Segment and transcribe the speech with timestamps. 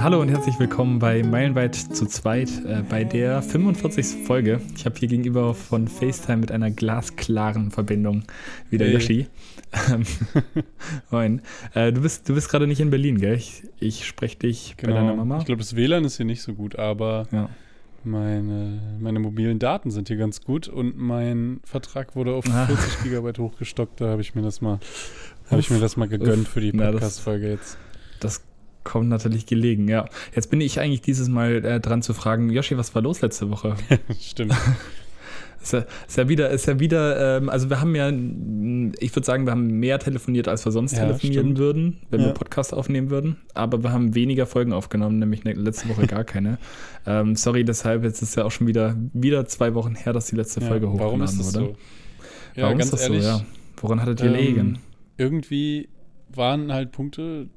[0.00, 4.24] Hallo und herzlich willkommen bei Meilenweit zu zweit, äh, bei der 45.
[4.26, 4.60] Folge.
[4.76, 8.22] Ich habe hier gegenüber von FaceTime mit einer glasklaren Verbindung
[8.70, 8.94] wieder hey.
[8.94, 9.26] Yoshi.
[9.92, 10.04] Ähm,
[11.10, 11.42] moin.
[11.74, 13.34] Äh, du bist, du bist gerade nicht in Berlin, gell?
[13.34, 14.92] Ich, ich spreche dich genau.
[14.92, 15.38] bei deiner Mama.
[15.38, 17.50] Ich glaube, das WLAN ist hier nicht so gut, aber ja.
[18.04, 22.68] meine, meine mobilen Daten sind hier ganz gut und mein Vertrag wurde auf 40 ah.
[23.02, 24.00] Gigabyte hochgestockt.
[24.00, 24.78] Da habe ich mir das mal,
[25.50, 26.52] habe ich mir das mal gegönnt Uff.
[26.52, 27.78] für die Podcast-Folge jetzt.
[28.20, 28.47] Das
[28.84, 30.06] kommt natürlich gelegen, ja.
[30.34, 33.50] Jetzt bin ich eigentlich dieses Mal äh, dran zu fragen, Yoshi, was war los letzte
[33.50, 33.74] Woche?
[34.20, 34.54] Stimmt.
[35.62, 38.08] ist, ja, ist ja wieder, ist ja wieder, ähm, also wir haben ja,
[39.00, 41.58] ich würde sagen, wir haben mehr telefoniert, als wir sonst ja, telefonieren stimmt.
[41.58, 42.26] würden, wenn ja.
[42.26, 43.36] wir Podcast aufnehmen würden.
[43.54, 46.58] Aber wir haben weniger Folgen aufgenommen, nämlich ne, letzte Woche gar keine.
[47.06, 50.36] ähm, sorry, deshalb, jetzt ist ja auch schon wieder, wieder zwei Wochen her, dass die
[50.36, 51.66] letzte Folge hochgeladen warum ist das wurde.
[51.66, 51.76] So?
[52.54, 53.40] Ja, warum ist das ehrlich, so, ja?
[53.80, 54.78] Woran hattet ihr ähm, gelegen?
[55.16, 55.88] Irgendwie
[56.34, 57.48] waren halt Punkte,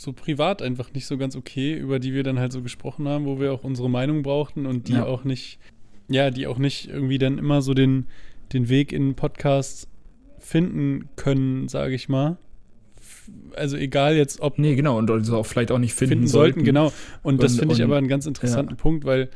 [0.00, 3.26] so privat einfach nicht so ganz okay, über die wir dann halt so gesprochen haben,
[3.26, 5.04] wo wir auch unsere Meinung brauchten und die ja.
[5.04, 5.58] auch nicht,
[6.08, 8.06] ja, die auch nicht irgendwie dann immer so den,
[8.52, 9.88] den Weg in Podcasts
[10.38, 12.38] finden können, sage ich mal.
[13.54, 14.58] Also egal jetzt, ob.
[14.58, 16.64] Nee, genau, und also auch vielleicht auch nicht finden, finden sollten.
[16.64, 16.86] Genau.
[16.86, 18.80] Und, und das finde ich aber einen ganz interessanten ja.
[18.80, 19.28] Punkt, weil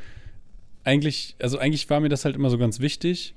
[0.84, 3.34] eigentlich, also eigentlich war mir das halt immer so ganz wichtig.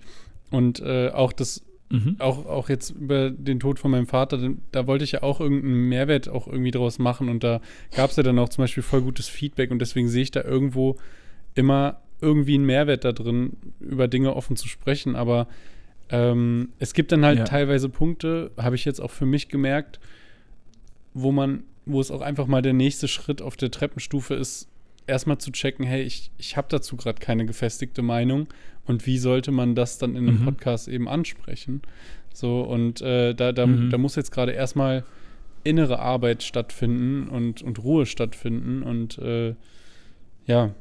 [0.51, 1.63] Und äh, auch das
[1.95, 2.15] Mhm.
[2.19, 5.87] Auch, auch jetzt über den Tod von meinem Vater, da wollte ich ja auch irgendeinen
[5.87, 7.61] Mehrwert auch irgendwie draus machen und da
[7.95, 10.43] gab es ja dann auch zum Beispiel voll gutes Feedback und deswegen sehe ich da
[10.43, 10.97] irgendwo
[11.53, 15.47] immer irgendwie einen Mehrwert da drin, über Dinge offen zu sprechen, aber
[16.09, 17.43] ähm, es gibt dann halt ja.
[17.45, 19.99] teilweise Punkte, habe ich jetzt auch für mich gemerkt,
[21.13, 24.67] wo man, wo es auch einfach mal der nächste Schritt auf der Treppenstufe ist,
[25.07, 28.47] erstmal zu checken, hey, ich, ich habe dazu gerade keine gefestigte Meinung
[28.85, 30.45] und wie sollte man das dann in einem mhm.
[30.45, 31.81] Podcast eben ansprechen?
[32.33, 33.89] So, und äh, da, da, mhm.
[33.89, 35.03] da muss jetzt gerade erstmal
[35.63, 39.55] innere Arbeit stattfinden und, und Ruhe stattfinden und äh,
[40.45, 40.71] ja,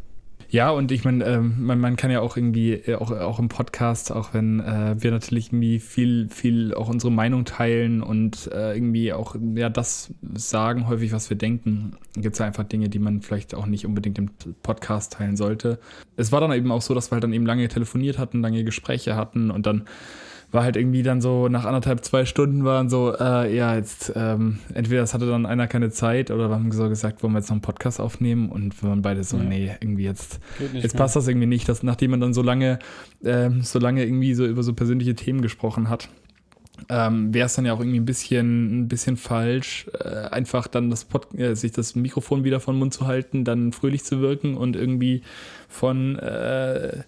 [0.48, 3.48] ja, und ich meine, ähm, man, man, kann ja auch irgendwie, äh, auch, auch im
[3.48, 8.74] Podcast, auch wenn äh, wir natürlich irgendwie viel, viel auch unsere Meinung teilen und äh,
[8.74, 12.98] irgendwie auch ja das sagen, häufig, was wir denken, gibt es ja einfach Dinge, die
[12.98, 14.30] man vielleicht auch nicht unbedingt im
[14.62, 15.78] Podcast teilen sollte.
[16.16, 18.64] Es war dann eben auch so, dass wir halt dann eben lange telefoniert hatten, lange
[18.64, 19.84] Gespräche hatten und dann
[20.54, 24.60] war halt irgendwie dann so nach anderthalb, zwei Stunden waren so, äh, ja, jetzt ähm,
[24.72, 27.48] entweder es hatte dann einer keine Zeit oder wir haben so gesagt, wollen wir jetzt
[27.48, 29.42] noch einen Podcast aufnehmen und wir waren beide so, ja.
[29.42, 30.38] nee, irgendwie jetzt,
[30.72, 32.78] jetzt passt das irgendwie nicht, dass nachdem man dann so lange,
[33.24, 36.08] ähm, so lange irgendwie so über so persönliche Themen gesprochen hat.
[36.88, 40.90] Ähm, wäre es dann ja auch irgendwie ein bisschen, ein bisschen falsch, äh, einfach dann
[40.90, 44.56] das Pod äh, sich das Mikrofon wieder von Mund zu halten, dann fröhlich zu wirken
[44.56, 45.22] und irgendwie
[45.68, 47.02] von äh,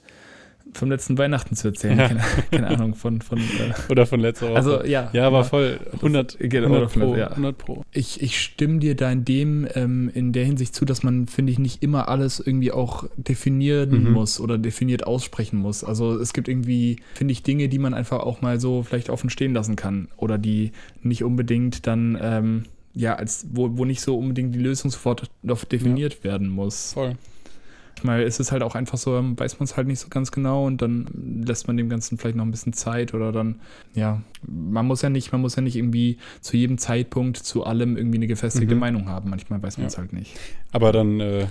[0.77, 1.99] vom letzten Weihnachten zu erzählen.
[1.99, 2.09] Ja.
[2.09, 3.21] Keine, keine, Ahnung, von.
[3.21, 4.57] von äh, Oder von letzter Woche.
[4.57, 5.11] Also, ja.
[5.13, 7.17] Ja, war voll 100, 100, 100 Pro.
[7.17, 7.29] Ja.
[7.29, 7.85] 100 Pro.
[7.93, 11.53] Ich, ich stimme dir da in dem, ähm, in der Hinsicht zu, dass man, finde
[11.53, 14.13] ich, nicht immer alles irgendwie auch definieren mhm.
[14.13, 15.85] muss oder definiert aussprechen muss.
[15.85, 19.31] Also, es gibt irgendwie, finde ich, Dinge, die man einfach auch mal so vielleicht offen
[19.31, 20.73] stehen lassen kann oder die
[21.03, 22.19] nicht unbedingt dann.
[22.21, 22.65] Ähm,
[22.97, 25.31] ja, als wo, wo nicht so unbedingt die Lösung sofort
[25.71, 26.25] definiert ja.
[26.25, 26.95] werden muss.
[26.95, 27.17] Voll.
[27.97, 30.67] Manchmal ist es halt auch einfach so, weiß man es halt nicht so ganz genau
[30.67, 31.07] und dann
[31.47, 33.59] lässt man dem Ganzen vielleicht noch ein bisschen Zeit oder dann,
[33.95, 37.97] ja, man muss ja nicht, man muss ja nicht irgendwie zu jedem Zeitpunkt zu allem
[37.97, 38.81] irgendwie eine gefestigte mhm.
[38.81, 39.31] Meinung haben.
[39.31, 40.01] Manchmal weiß man es ja.
[40.01, 40.37] halt nicht.
[40.73, 41.47] Aber dann äh,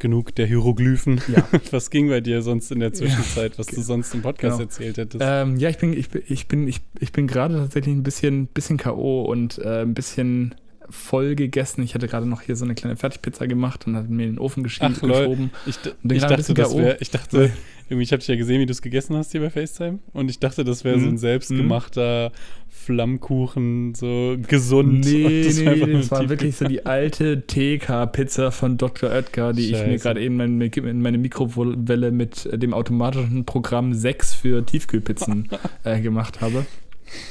[0.00, 1.20] genug der Hieroglyphen.
[1.28, 1.46] Ja.
[1.70, 4.68] Was ging bei dir sonst in der Zwischenzeit, was du sonst im Podcast genau.
[4.68, 5.24] erzählt hättest?
[5.24, 8.48] Ähm, ja, ich bin, ich bin, ich bin, ich, ich bin gerade tatsächlich ein bisschen,
[8.48, 9.22] bisschen K.O.
[9.22, 10.56] und äh, ein bisschen
[10.90, 11.82] voll gegessen.
[11.82, 14.38] Ich hatte gerade noch hier so eine kleine Fertigpizza gemacht und hatte mir in den
[14.38, 15.50] Ofen geschieben, Ach, geschoben.
[15.66, 15.76] Ich,
[16.10, 17.52] ich dachte, das wär, ich dachte,
[17.90, 19.98] irgendwie, ich habe dich ja gesehen, wie du es gegessen hast hier bei FaceTime.
[20.12, 21.00] Und ich dachte, das wäre mhm.
[21.00, 21.18] so ein mhm.
[21.18, 22.32] selbstgemachter
[22.68, 25.04] Flammkuchen, so gesund.
[25.04, 29.10] Nee, das nee, nee, das war wirklich so die alte TK-Pizza von Dr.
[29.10, 29.82] Oetker, die Scheiße.
[29.82, 35.48] ich mir gerade eben in meine Mikrowelle mit dem automatischen Programm 6 für Tiefkühlpizzen
[35.84, 36.64] äh, gemacht habe.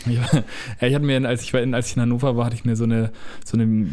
[0.05, 0.23] Ja,
[0.87, 3.11] ich hatte mir, als ich, als ich in Hannover war, hatte ich mir so eine,
[3.45, 3.87] so eine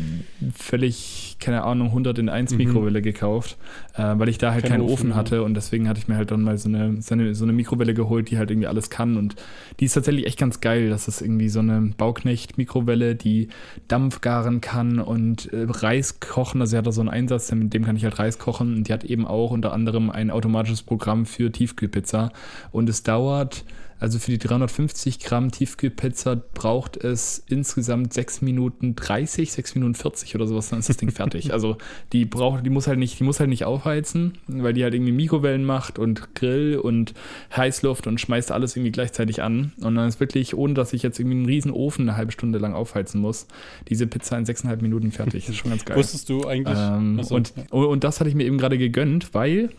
[0.55, 2.56] völlig, keine Ahnung, 100 in 1 mhm.
[2.59, 3.56] Mikrowelle gekauft,
[3.94, 6.17] äh, weil ich da halt Kein keinen Ofen, Ofen hatte und deswegen hatte ich mir
[6.17, 8.91] halt dann mal so eine, so eine, so eine Mikrowelle geholt, die halt irgendwie alles
[8.91, 9.37] kann und
[9.81, 10.91] die ist tatsächlich echt ganz geil.
[10.91, 13.49] Das ist irgendwie so eine Bauknecht-Mikrowelle, die
[13.89, 16.61] Dampf garen kann und äh, Reis kochen.
[16.61, 18.89] Also sie hat da so einen Einsatz, mit dem kann ich halt Reis kochen und
[18.89, 22.32] die hat eben auch unter anderem ein automatisches Programm für Tiefkühlpizza
[22.73, 23.65] und es dauert
[23.98, 30.34] Also für die 350 Gramm Tiefkühlpizza braucht es insgesamt 6 Minuten 30, 6 Minuten 40
[30.34, 31.50] oder sowas, dann ist das Ding fertig.
[31.56, 31.78] Also
[32.12, 35.12] die braucht, die muss halt nicht, die muss halt nicht aufheizen, weil die halt irgendwie
[35.12, 37.14] Mikrowellen macht und Grill und
[37.56, 39.72] Heißluft und schmeißt alles irgendwie gleichzeitig an.
[39.81, 42.58] Und dann ist wirklich, ohne dass ich jetzt irgendwie einen riesen Ofen eine halbe Stunde
[42.58, 43.46] lang aufheizen muss,
[43.88, 45.46] diese Pizza in 6,5 Minuten fertig.
[45.46, 45.96] Das ist schon ganz geil.
[45.96, 46.78] Wusstest du eigentlich?
[46.78, 47.78] Ähm, also, und, ja.
[47.78, 49.70] und das hatte ich mir eben gerade gegönnt, weil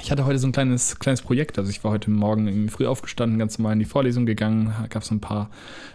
[0.00, 1.58] ich hatte heute so ein kleines, kleines Projekt.
[1.58, 5.14] Also ich war heute Morgen früh aufgestanden, ganz normal in die Vorlesung gegangen, gab so
[5.14, 5.50] ein paar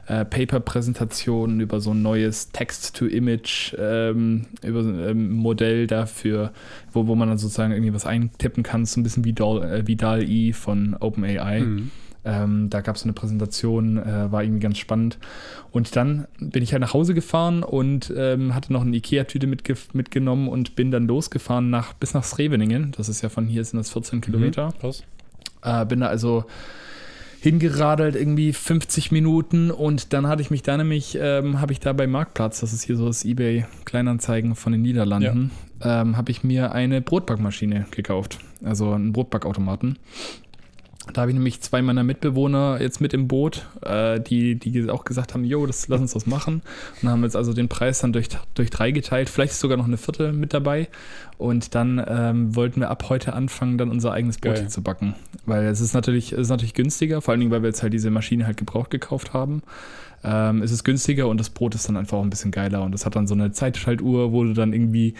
[0.07, 6.51] äh, Paper-Präsentationen über so ein neues Text-to-Image ähm, über ähm, Modell dafür,
[6.91, 10.53] wo, wo man dann sozusagen irgendwie was eintippen kann, so ein bisschen wie DAL-E äh,
[10.53, 11.61] von OpenAI.
[11.61, 11.91] Mhm.
[12.25, 15.17] Ähm, da gab es eine Präsentation, äh, war irgendwie ganz spannend.
[15.71, 19.75] Und dann bin ich halt nach Hause gefahren und ähm, hatte noch eine Ikea-Tüte mitge
[19.93, 22.93] mitgenommen und bin dann losgefahren nach, bis nach Sreveningen.
[22.95, 24.73] Das ist ja von hier sind das 14 mhm, Kilometer.
[24.79, 25.03] Krass.
[25.63, 26.45] Äh, bin da also
[27.43, 31.91] hingeradelt, irgendwie 50 Minuten und dann hatte ich mich da nämlich, ähm, habe ich da
[31.91, 35.51] bei Marktplatz, das ist hier so das Ebay Kleinanzeigen von den Niederlanden,
[35.83, 36.01] ja.
[36.03, 39.99] ähm, habe ich mir eine Brotbackmaschine gekauft, also einen Brotbackautomaten.
[41.11, 45.03] Da habe ich nämlich zwei meiner Mitbewohner jetzt mit im Boot, äh, die, die auch
[45.03, 46.61] gesagt haben, jo, das, lass uns das machen.
[47.01, 49.85] Und haben jetzt also den Preis dann durch, durch drei geteilt, vielleicht ist sogar noch
[49.85, 50.87] eine Viertel mit dabei.
[51.37, 55.15] Und dann ähm, wollten wir ab heute anfangen, dann unser eigenes Brot zu backen.
[55.45, 57.91] Weil es ist natürlich, es ist natürlich günstiger, vor allen Dingen, weil wir jetzt halt
[57.91, 59.61] diese Maschine halt gebraucht gekauft haben
[60.23, 62.83] ähm, ist es günstiger und das Brot ist dann einfach auch ein bisschen geiler.
[62.83, 65.13] Und das hat dann so eine Zeitschaltuhr, wo du dann irgendwie,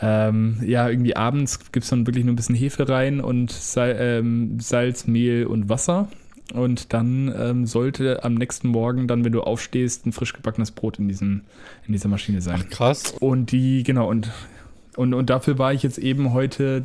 [0.00, 3.96] ähm, ja, irgendwie abends gibt es dann wirklich nur ein bisschen Hefe rein und Sal
[3.98, 6.08] ähm, Salz, Mehl und Wasser.
[6.52, 10.98] Und dann ähm, sollte am nächsten Morgen, dann, wenn du aufstehst, ein frisch gebackenes Brot
[10.98, 11.42] in, diesem,
[11.86, 12.64] in dieser Maschine sein.
[12.64, 13.14] Ach, krass.
[13.20, 14.30] Und die, genau, und
[14.96, 16.84] und, und dafür war ich jetzt eben heute,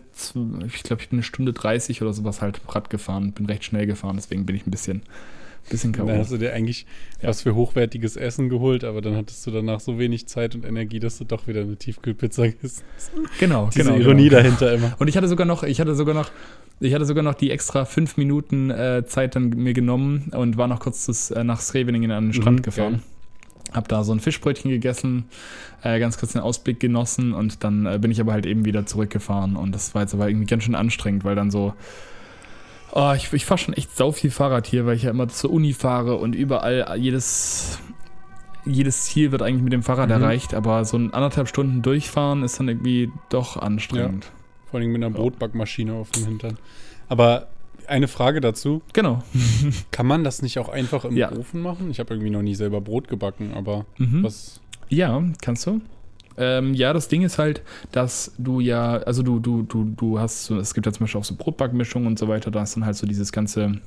[0.66, 3.88] ich glaube, ich bin eine Stunde 30 oder sowas halt Rad gefahren, bin recht schnell
[3.88, 5.02] gefahren, deswegen bin ich ein bisschen,
[5.70, 6.06] Bisschen K.O.
[6.06, 6.86] Dann hast du dir eigentlich
[7.22, 7.30] ja.
[7.30, 11.00] was für hochwertiges Essen geholt, aber dann hattest du danach so wenig Zeit und Energie,
[11.00, 12.84] dass du doch wieder eine Tiefkühlpizza isst.
[13.40, 14.00] Genau, Diese genau.
[14.00, 14.42] Ironie genau.
[14.42, 14.96] dahinter immer.
[15.00, 16.30] Und ich hatte sogar noch, ich hatte sogar noch,
[16.80, 20.68] ich hatte sogar noch die extra fünf Minuten äh, Zeit dann mir genommen und war
[20.68, 22.94] noch kurz das, äh, nach Sreveningen an den Strand mhm, gefahren.
[22.94, 23.02] Geil.
[23.74, 25.26] Hab da so ein Fischbrötchen gegessen,
[25.84, 28.86] äh, ganz kurz den Ausblick genossen und dann äh, bin ich aber halt eben wieder
[28.86, 31.74] zurückgefahren und das war jetzt aber irgendwie ganz schön anstrengend, weil dann so
[32.98, 35.52] Oh, ich, ich fahre schon echt sau viel Fahrrad hier, weil ich ja immer zur
[35.52, 37.78] Uni fahre und überall jedes,
[38.64, 40.14] jedes Ziel wird eigentlich mit dem Fahrrad mhm.
[40.24, 44.24] erreicht, aber so ein anderthalb Stunden durchfahren ist dann irgendwie doch anstrengend.
[44.24, 44.32] Ja,
[44.72, 46.58] vor allem mit einer Brotbackmaschine auf dem Hintern.
[47.10, 47.48] Aber
[47.86, 48.82] eine Frage dazu.
[48.94, 49.24] Genau.
[49.92, 51.34] Kann man das nicht auch einfach im ja.
[51.34, 51.92] Ofen machen?
[51.92, 54.24] Ich habe irgendwie noch nie selber Brot gebacken, aber mhm.
[54.24, 54.62] was.
[54.88, 55.82] Ja, kannst du.
[56.38, 57.62] Ähm, ja, das Ding ist halt,
[57.92, 61.20] dass du ja, also du, du, du, du hast, so, es gibt ja zum Beispiel
[61.20, 63.80] auch so Brotbackmischungen und so weiter, da ist dann halt so dieses ganze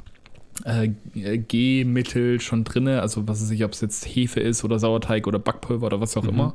[0.65, 5.27] äh, G-Mittel schon drin, also was weiß ich, ob es jetzt Hefe ist oder Sauerteig
[5.27, 6.29] oder Backpulver oder was auch mhm.
[6.31, 6.55] immer.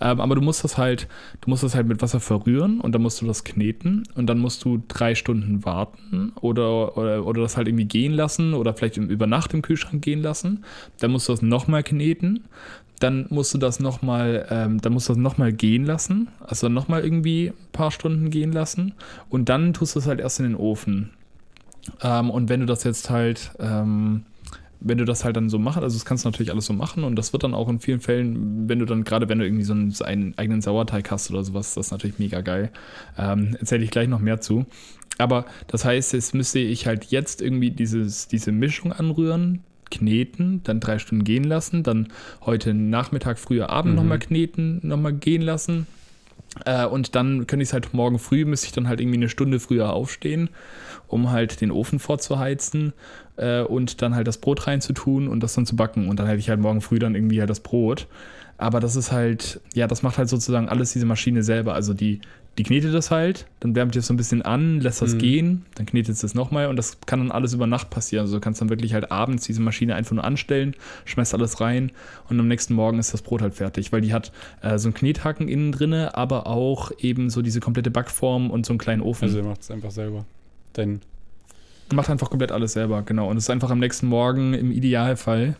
[0.00, 1.08] Ähm, aber du musst das halt,
[1.40, 4.38] du musst das halt mit Wasser verrühren und dann musst du das kneten und dann
[4.38, 8.96] musst du drei Stunden warten oder, oder, oder das halt irgendwie gehen lassen oder vielleicht
[8.96, 10.64] über Nacht im Kühlschrank gehen lassen.
[11.00, 12.44] Dann musst du das nochmal kneten
[12.98, 17.02] dann musst du das nochmal, ähm, dann musst du das nochmal gehen lassen, also nochmal
[17.02, 18.94] irgendwie ein paar Stunden gehen lassen
[19.28, 21.10] und dann tust du es halt erst in den Ofen.
[22.02, 24.24] Ähm, und wenn du das jetzt halt, ähm,
[24.80, 27.04] wenn du das halt dann so machst, also das kannst du natürlich alles so machen
[27.04, 29.64] und das wird dann auch in vielen Fällen, wenn du dann, gerade wenn du irgendwie
[29.64, 32.70] so einen, einen eigenen Sauerteig hast oder sowas, das ist natürlich mega geil.
[33.16, 34.66] Ähm, Erzähle ich gleich noch mehr zu.
[35.18, 39.64] Aber das heißt, jetzt müsste ich halt jetzt irgendwie dieses, diese Mischung anrühren,
[39.98, 42.08] kneten, dann drei Stunden gehen lassen, dann
[42.44, 43.96] heute Nachmittag, früher Abend mhm.
[43.96, 45.86] nochmal kneten, nochmal gehen lassen.
[46.64, 49.28] Äh, und dann könnte ich es halt morgen früh, müsste ich dann halt irgendwie eine
[49.28, 50.50] Stunde früher aufstehen,
[51.06, 52.92] um halt den Ofen vorzuheizen
[53.38, 56.08] äh, und dann halt das Brot reinzutun und das dann zu backen.
[56.08, 58.06] Und dann hätte ich halt morgen früh dann irgendwie halt das Brot.
[58.58, 61.74] Aber das ist halt, ja, das macht halt sozusagen alles diese Maschine selber.
[61.74, 62.20] Also die,
[62.58, 65.18] die knetet das halt, dann wärmt ihr es so ein bisschen an, lässt das mhm.
[65.18, 68.22] gehen, dann knetet es das nochmal und das kann dann alles über Nacht passieren.
[68.22, 71.92] Also du kannst dann wirklich halt abends diese Maschine einfach nur anstellen, schmeißt alles rein
[72.28, 74.94] und am nächsten Morgen ist das Brot halt fertig, weil die hat äh, so einen
[74.94, 79.26] Knethaken innen drinne, aber auch eben so diese komplette Backform und so einen kleinen Ofen.
[79.26, 80.26] Also er macht es einfach selber.
[80.76, 81.00] Denn
[81.92, 83.28] macht einfach komplett alles selber, genau.
[83.30, 85.56] Und es ist einfach am nächsten Morgen im Idealfall,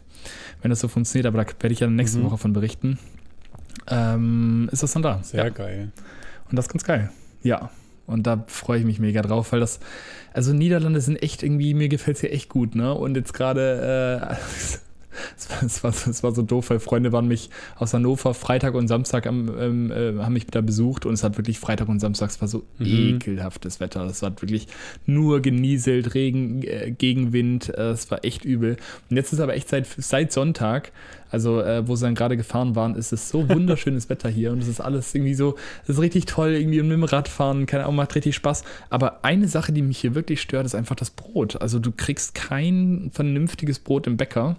[0.63, 2.25] wenn das so funktioniert, aber da werde ich ja nächste mhm.
[2.25, 2.99] Woche von berichten,
[3.89, 5.23] ähm, ist das dann da.
[5.23, 5.51] Sehr ja.
[5.51, 5.93] geil.
[6.51, 7.11] Und das ist ganz geil.
[7.43, 7.71] Ja.
[8.07, 9.81] Und da freue ich mich mega drauf, weil das,
[10.33, 12.95] also Niederlande sind echt irgendwie, mir gefällt es hier echt gut, ne?
[12.95, 14.35] Und jetzt gerade, äh,
[15.37, 18.75] es war, es war, es war so doof, weil Freunde waren mich aus Hannover Freitag
[18.75, 22.01] und Samstag am, ähm, äh, haben mich da besucht und es hat wirklich Freitag und
[22.01, 23.17] Samstag, es war so mhm.
[23.17, 24.05] ekelhaftes Wetter.
[24.07, 24.69] Es war wirklich
[25.07, 28.77] nur genieselt, Regen, äh, Gegenwind, äh, es war echt übel.
[29.11, 30.93] Und jetzt ist aber echt seit, seit Sonntag
[31.31, 34.63] also, äh, wo sie dann gerade gefahren waren, ist es so wunderschönes Wetter hier und
[34.63, 37.97] es ist alles irgendwie so, es ist richtig toll, irgendwie mit dem Radfahren, keine Ahnung,
[37.97, 38.65] macht richtig Spaß.
[38.91, 41.61] Aber eine Sache, die mich hier wirklich stört, ist einfach das Brot.
[41.61, 44.57] Also, du kriegst kein vernünftiges Brot im Bäcker.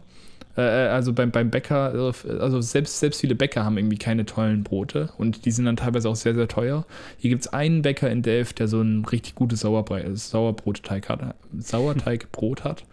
[0.60, 4.64] Äh, äh, also beim, beim Bäcker, also selbst, selbst viele Bäcker haben irgendwie keine tollen
[4.64, 6.86] Brote und die sind dann teilweise auch sehr, sehr teuer.
[7.18, 12.66] Hier gibt es einen Bäcker in Delft, der so ein richtig gutes Sauerbrotteig hat, Sauerteigbrot
[12.66, 12.84] hat.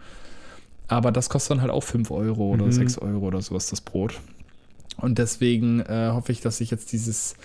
[0.87, 2.71] Aber das kostet dann halt auch 5 Euro oder mhm.
[2.71, 4.21] 6 Euro oder sowas, das Brot.
[4.97, 7.35] Und deswegen äh, hoffe ich, dass ich jetzt dieses,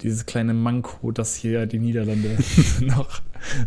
[0.00, 2.36] dieses kleine Manko, das hier die Niederlande
[2.80, 3.20] noch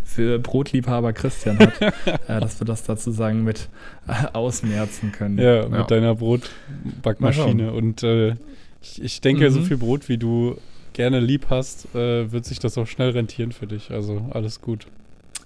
[0.03, 1.82] für Brotliebhaber Christian hat,
[2.27, 3.70] äh, dass wir das dazu sagen mit
[4.08, 5.38] äh, ausmerzen können.
[5.38, 7.72] Ja, ja, mit deiner Brotbackmaschine.
[7.72, 8.36] Und äh,
[8.82, 9.53] ich, ich, denke, mhm.
[9.53, 10.58] so viel Brot, wie du
[10.94, 13.91] gerne lieb hast, äh, wird sich das auch schnell rentieren für dich.
[13.91, 14.88] Also alles gut.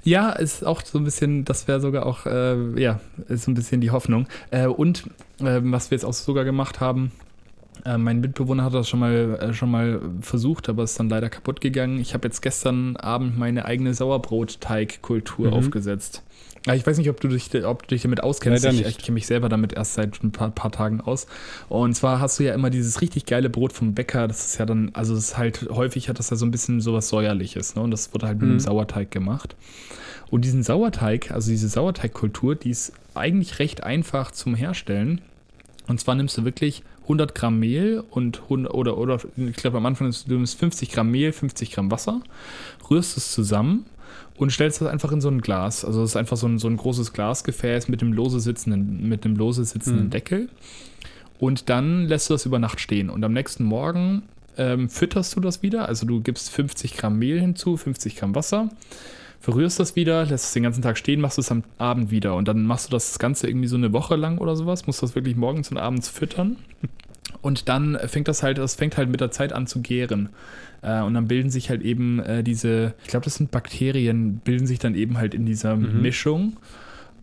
[0.04, 3.54] Ja, ist auch so ein bisschen, das wäre sogar auch, äh, ja, ist so ein
[3.54, 4.28] bisschen die Hoffnung.
[4.76, 5.04] Und
[5.38, 7.12] was wir jetzt auch sogar gemacht haben,
[7.86, 11.30] äh, mein Mitbewohner hat das schon mal, äh, schon mal versucht, aber ist dann leider
[11.30, 12.00] kaputt gegangen.
[12.00, 15.54] Ich habe jetzt gestern Abend meine eigene Sauerbrotteigkultur mhm.
[15.54, 16.24] aufgesetzt.
[16.72, 18.64] Ich weiß nicht, ob du dich, ob du dich damit auskennst.
[18.66, 21.26] Ich, ich kenne mich selber damit erst seit ein paar, paar, Tagen aus.
[21.70, 24.28] Und zwar hast du ja immer dieses richtig geile Brot vom Bäcker.
[24.28, 26.80] Das ist ja dann, also es ist halt häufig hat das ja so ein bisschen
[26.80, 27.76] sowas säuerliches.
[27.76, 27.82] Ne?
[27.82, 28.60] Und das wurde halt mit einem mhm.
[28.60, 29.56] Sauerteig gemacht.
[30.30, 35.22] Und diesen Sauerteig, also diese Sauerteigkultur, die ist eigentlich recht einfach zum Herstellen.
[35.88, 39.86] Und zwar nimmst du wirklich 100 Gramm Mehl und 100, oder, oder ich glaube am
[39.86, 42.22] Anfang du nimmst 50 Gramm Mehl, 50 Gramm Wasser,
[42.90, 43.86] rührst es zusammen
[44.38, 45.84] und stellst das einfach in so ein Glas.
[45.84, 49.26] Also es ist einfach so ein, so ein großes Glasgefäß mit dem lose sitzenden, mit
[49.26, 50.10] einem lose sitzenden mhm.
[50.10, 50.50] Deckel.
[51.38, 53.10] Und dann lässt du das über Nacht stehen.
[53.10, 54.24] Und am nächsten Morgen
[54.58, 55.88] ähm, fütterst du das wieder.
[55.88, 58.70] Also du gibst 50 Gramm Mehl hinzu, 50 Gramm Wasser
[59.42, 62.36] verrührst das wieder, lässt es den ganzen Tag stehen, machst es am Abend wieder.
[62.36, 65.16] Und dann machst du das Ganze irgendwie so eine Woche lang oder sowas, musst das
[65.16, 66.58] wirklich morgens und abends füttern.
[67.42, 70.30] Und dann fängt das halt, das fängt halt mit der Zeit an zu gären.
[70.84, 74.68] Äh, und dann bilden sich halt eben äh, diese, ich glaube, das sind Bakterien, bilden
[74.68, 76.02] sich dann eben halt in dieser mhm.
[76.02, 76.58] Mischung.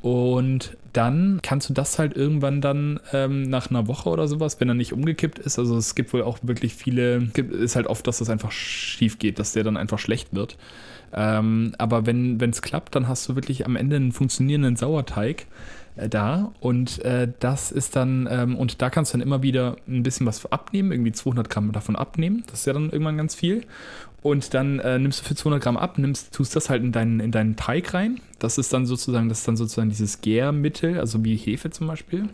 [0.01, 4.69] Und dann kannst du das halt irgendwann dann ähm, nach einer Woche oder sowas, wenn
[4.69, 5.59] er nicht umgekippt ist.
[5.59, 9.39] Also es gibt wohl auch wirklich viele, ist halt oft, dass das einfach schief geht,
[9.39, 10.57] dass der dann einfach schlecht wird.
[11.13, 15.47] Ähm, aber wenn es klappt, dann hast du wirklich am Ende einen funktionierenden Sauerteig
[15.97, 19.77] äh, da und äh, das ist dann, ähm, und da kannst du dann immer wieder
[19.89, 23.35] ein bisschen was abnehmen, irgendwie 200 Gramm davon abnehmen, das ist ja dann irgendwann ganz
[23.35, 23.65] viel
[24.23, 27.21] und dann äh, nimmst du für 200 Gramm ab, nimmst, tust das halt in deinen,
[27.21, 31.25] in deinen Teig rein, das ist dann sozusagen, das ist dann sozusagen dieses Gärmittel, also
[31.25, 32.29] wie Hefe zum Beispiel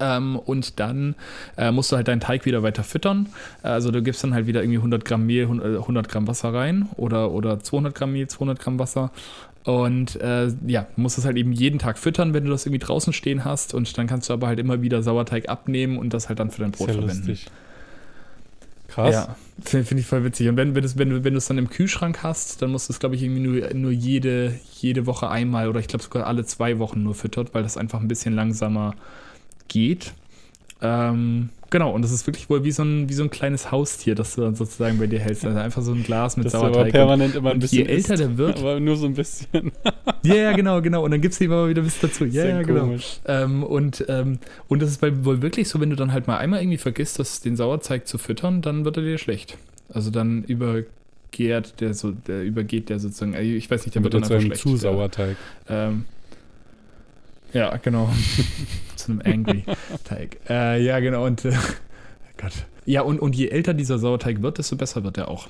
[0.00, 1.14] ähm, und dann
[1.56, 3.28] äh, musst du halt deinen Teig wieder weiter füttern.
[3.62, 6.88] Also du gibst dann halt wieder irgendwie 100 Gramm Mehl, 100 äh, Gramm Wasser rein
[6.96, 9.10] oder, oder 200 Gramm Mehl, 200 Gramm Wasser.
[9.64, 13.12] Und äh, ja, musst es halt eben jeden Tag füttern, wenn du das irgendwie draußen
[13.12, 13.74] stehen hast.
[13.74, 16.62] Und dann kannst du aber halt immer wieder Sauerteig abnehmen und das halt dann für
[16.62, 17.28] dein Brot verwenden.
[17.28, 17.46] Lustig.
[18.98, 19.14] Krass.
[19.14, 20.48] Ja, finde find ich voll witzig.
[20.48, 22.92] Und wenn, wenn, wenn, du, wenn du es dann im Kühlschrank hast, dann musst du
[22.92, 26.44] es, glaube ich, irgendwie nur, nur jede, jede Woche einmal oder ich glaube sogar alle
[26.44, 28.96] zwei Wochen nur füttert, weil das einfach ein bisschen langsamer
[29.68, 30.14] geht.
[30.80, 34.14] Ähm, genau, und das ist wirklich wohl wie so, ein, wie so ein kleines Haustier,
[34.14, 35.44] das du dann sozusagen bei dir hältst.
[35.44, 36.80] Also einfach so ein Glas mit das Sauerteig.
[36.80, 37.86] Aber permanent immer ein bisschen.
[37.86, 38.60] Je älter der wird.
[38.60, 39.72] Aber nur so ein bisschen.
[40.24, 41.04] Ja, ja, genau, genau.
[41.04, 42.24] Und dann gibt es immer wieder was dazu.
[42.24, 42.92] Ja, ja, genau.
[43.24, 46.60] Ähm, und, ähm, und das ist wohl wirklich so, wenn du dann halt mal einmal
[46.60, 49.56] irgendwie vergisst, das, den Sauerteig zu füttern, dann wird er dir schlecht.
[49.88, 54.12] Also dann übergeht der so, der übergeht der sozusagen, äh, ich weiß nicht, der wird
[54.12, 54.60] dann einfach schlecht.
[54.60, 55.36] Zu Sauerteig.
[55.68, 56.04] Ähm,
[57.52, 58.10] ja, genau.
[58.96, 59.20] Zu einem
[59.90, 60.38] Angry-Teig.
[60.48, 61.24] Äh, ja, genau.
[61.24, 61.52] Und äh,
[62.36, 62.52] Gott.
[62.84, 65.48] Ja, und, und je älter dieser Sauerteig wird, desto besser wird er auch.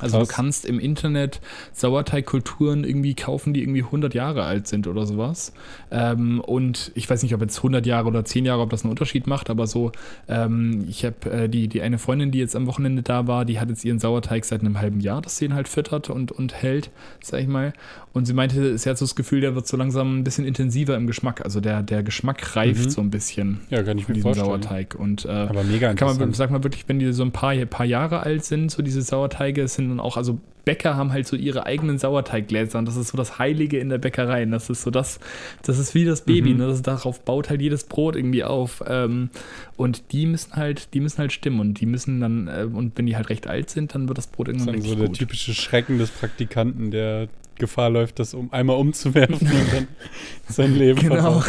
[0.00, 0.28] Also Krass.
[0.28, 1.40] du kannst im Internet
[1.72, 5.52] Sauerteigkulturen irgendwie kaufen, die irgendwie 100 Jahre alt sind oder sowas.
[5.90, 8.90] Ähm, und ich weiß nicht, ob jetzt 100 Jahre oder 10 Jahre, ob das einen
[8.90, 9.92] Unterschied macht, aber so,
[10.28, 13.60] ähm, ich habe äh, die, die eine Freundin, die jetzt am Wochenende da war, die
[13.60, 16.54] hat jetzt ihren Sauerteig seit einem halben Jahr, dass sie ihn halt füttert und, und
[16.54, 16.90] hält,
[17.22, 17.72] sag ich mal.
[18.12, 20.96] Und sie meinte, sie hat so das Gefühl, der wird so langsam ein bisschen intensiver
[20.96, 21.44] im Geschmack.
[21.44, 22.90] Also der, der Geschmack reift mhm.
[22.90, 23.60] so ein bisschen.
[23.70, 24.46] Ja, kann ich mir vorstellen.
[24.46, 24.96] Sauerteig.
[24.96, 26.18] Und, äh, aber mega interessant.
[26.18, 28.82] Kann man, sag mal wirklich, wenn die so ein paar, paar Jahre alt sind, so
[28.82, 32.96] diese Sauerteige, sind dann auch, also Bäcker haben halt so ihre eigenen Sauerteiggläser und das
[32.96, 34.42] ist so das Heilige in der Bäckerei.
[34.42, 35.18] Und das ist so das,
[35.62, 36.58] das ist wie das Baby, mhm.
[36.58, 36.66] ne?
[36.68, 38.82] das, darauf baut halt jedes Brot irgendwie auf.
[38.86, 39.30] Ähm,
[39.76, 43.06] und die müssen halt, die müssen halt stimmen und die müssen dann, äh, und wenn
[43.06, 45.18] die halt recht alt sind, dann wird das Brot irgendwann das ist so der gut.
[45.18, 49.88] typische Schrecken des Praktikanten, der Gefahr läuft, das um einmal umzuwerfen und dann
[50.48, 51.42] sein Leben genau.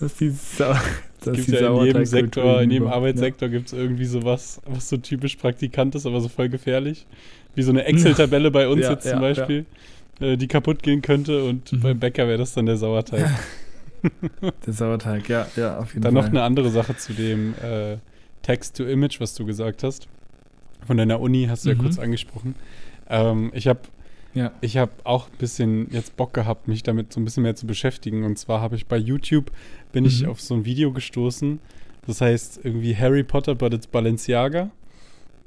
[0.00, 0.74] Das ist die Sau
[1.24, 3.54] Das gibt ja in jedem Sektor, in jedem Arbeitssektor ja.
[3.56, 7.06] gibt es irgendwie sowas, was so typisch Praktikant ist, aber so voll gefährlich.
[7.54, 9.66] Wie so eine Excel-Tabelle bei uns ja, jetzt zum Beispiel,
[10.20, 11.80] äh, die kaputt gehen könnte und mhm.
[11.80, 13.28] beim Bäcker wäre das dann der Sauerteig.
[14.66, 16.22] der Sauerteig, ja, ja, auf jeden dann Fall.
[16.22, 17.96] Dann noch eine andere Sache zu dem äh,
[18.42, 20.08] Text-to-Image, was du gesagt hast.
[20.86, 21.76] Von deiner Uni hast du mhm.
[21.76, 22.54] ja kurz angesprochen.
[23.08, 23.80] Ähm, ich habe
[24.34, 24.52] ja.
[24.60, 27.66] Ich habe auch ein bisschen jetzt Bock gehabt, mich damit so ein bisschen mehr zu
[27.66, 28.24] beschäftigen.
[28.24, 29.50] Und zwar habe ich bei YouTube,
[29.92, 30.10] bin mhm.
[30.10, 31.60] ich auf so ein Video gestoßen.
[32.06, 34.70] Das heißt irgendwie Harry Potter, but it's Balenciaga.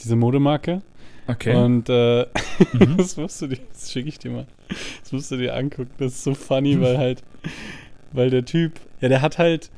[0.04, 0.82] Diese Modemarke.
[1.28, 1.56] Okay.
[1.56, 2.28] Und äh,
[2.74, 2.98] mhm.
[2.98, 4.48] das musst du dir, das schicke ich dir mal.
[5.02, 5.92] Das musst du dir angucken.
[5.98, 7.24] Das ist so funny, weil halt,
[8.12, 9.72] weil der Typ, ja, der hat halt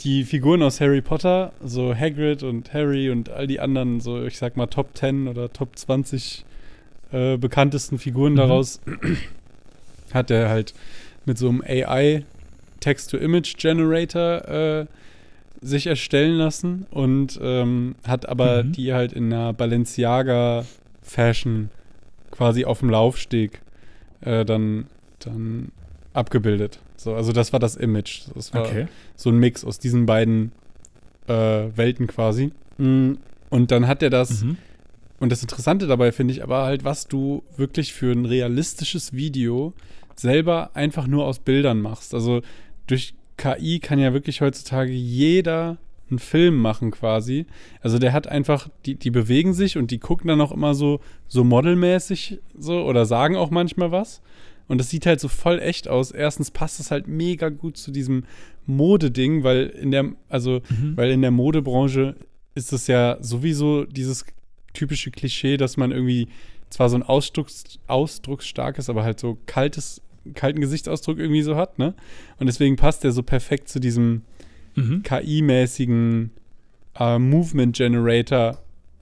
[0.00, 4.36] die Figuren aus Harry Potter, so Hagrid und Harry und all die anderen, so ich
[4.36, 6.44] sag mal Top 10 oder Top 20
[7.12, 8.36] äh, bekanntesten Figuren mhm.
[8.36, 8.80] daraus
[10.12, 10.74] hat er halt
[11.24, 12.24] mit so einem AI
[12.80, 14.86] Text-to-Image-Generator äh,
[15.60, 18.72] sich erstellen lassen und ähm, hat aber mhm.
[18.72, 21.70] die halt in einer Balenciaga-Fashion
[22.30, 23.60] quasi auf dem Laufsteg
[24.20, 24.86] äh, dann,
[25.18, 25.72] dann
[26.12, 26.78] abgebildet.
[26.96, 28.22] So, also das war das Image.
[28.34, 28.88] Das war okay.
[29.16, 30.52] so ein Mix aus diesen beiden
[31.26, 32.52] äh, Welten quasi.
[32.76, 33.14] Mm,
[33.50, 34.56] und dann hat er das mhm.
[35.20, 39.74] Und das Interessante dabei finde ich aber halt, was du wirklich für ein realistisches Video
[40.14, 42.14] selber einfach nur aus Bildern machst.
[42.14, 42.42] Also
[42.86, 45.78] durch KI kann ja wirklich heutzutage jeder
[46.10, 47.46] einen Film machen quasi.
[47.80, 51.00] Also der hat einfach, die, die bewegen sich und die gucken dann auch immer so,
[51.26, 54.22] so modelmäßig so oder sagen auch manchmal was.
[54.68, 56.10] Und das sieht halt so voll echt aus.
[56.10, 58.24] Erstens passt es halt mega gut zu diesem
[58.66, 60.96] Modeding, weil in der, also, mhm.
[60.96, 62.16] weil in der Modebranche
[62.54, 64.26] ist es ja sowieso dieses
[64.72, 66.28] typische Klischee, dass man irgendwie
[66.70, 70.02] zwar so ein Ausdrucks, ausdrucksstarkes, aber halt so kaltes,
[70.34, 71.94] kalten Gesichtsausdruck irgendwie so hat, ne?
[72.38, 74.22] Und deswegen passt der so perfekt zu diesem
[74.74, 75.02] mhm.
[75.02, 76.30] KI-mäßigen
[76.98, 78.58] äh, Movement Generator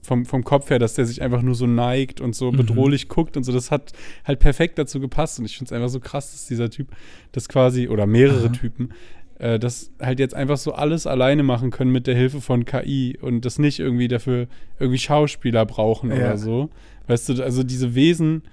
[0.07, 2.57] vom, vom Kopf her, dass der sich einfach nur so neigt und so mhm.
[2.57, 3.51] bedrohlich guckt und so.
[3.51, 3.91] Das hat
[4.23, 5.37] halt perfekt dazu gepasst.
[5.39, 6.87] Und ich finde es einfach so krass, dass dieser Typ
[7.33, 8.53] das quasi, oder mehrere Aha.
[8.53, 8.93] Typen,
[9.39, 13.17] äh, das halt jetzt einfach so alles alleine machen können mit der Hilfe von KI
[13.21, 14.47] und das nicht irgendwie dafür
[14.79, 16.17] irgendwie Schauspieler brauchen ja.
[16.17, 16.69] oder so.
[17.07, 18.43] Weißt du, also diese Wesen,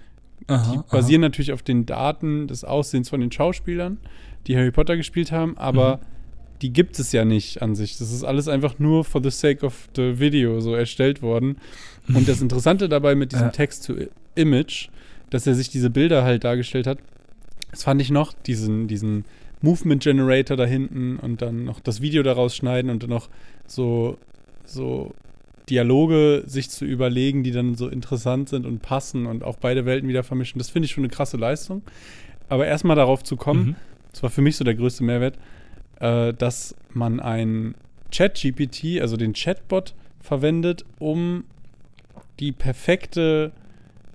[0.47, 1.29] aha, die basieren aha.
[1.29, 3.99] natürlich auf den Daten des Aussehens von den Schauspielern,
[4.47, 6.01] die Harry Potter gespielt haben, aber mhm.
[6.63, 7.97] die gibt es ja nicht an sich.
[7.97, 11.57] Das ist alles einfach nur for the sake of the video so erstellt worden.
[12.13, 13.53] Und das Interessante dabei mit diesem ja.
[13.53, 14.91] Text-to-Image,
[15.31, 16.99] dass er sich diese Bilder halt dargestellt hat,
[17.71, 19.25] das fand ich noch, diesen, diesen
[19.65, 23.31] Movement Generator da hinten und dann noch das Video daraus schneiden und dann noch
[23.67, 24.19] so,
[24.67, 25.15] so
[25.71, 30.07] Dialoge sich zu überlegen, die dann so interessant sind und passen und auch beide Welten
[30.09, 30.59] wieder vermischen.
[30.59, 31.83] Das finde ich schon eine krasse Leistung.
[32.51, 33.77] Aber erstmal darauf zu kommen, mhm.
[34.13, 35.39] das war für mich so der größte Mehrwert,
[35.99, 37.75] äh, dass man ein
[38.11, 41.45] Chat-GPT, also den Chatbot, verwendet, um
[42.39, 43.53] die perfekte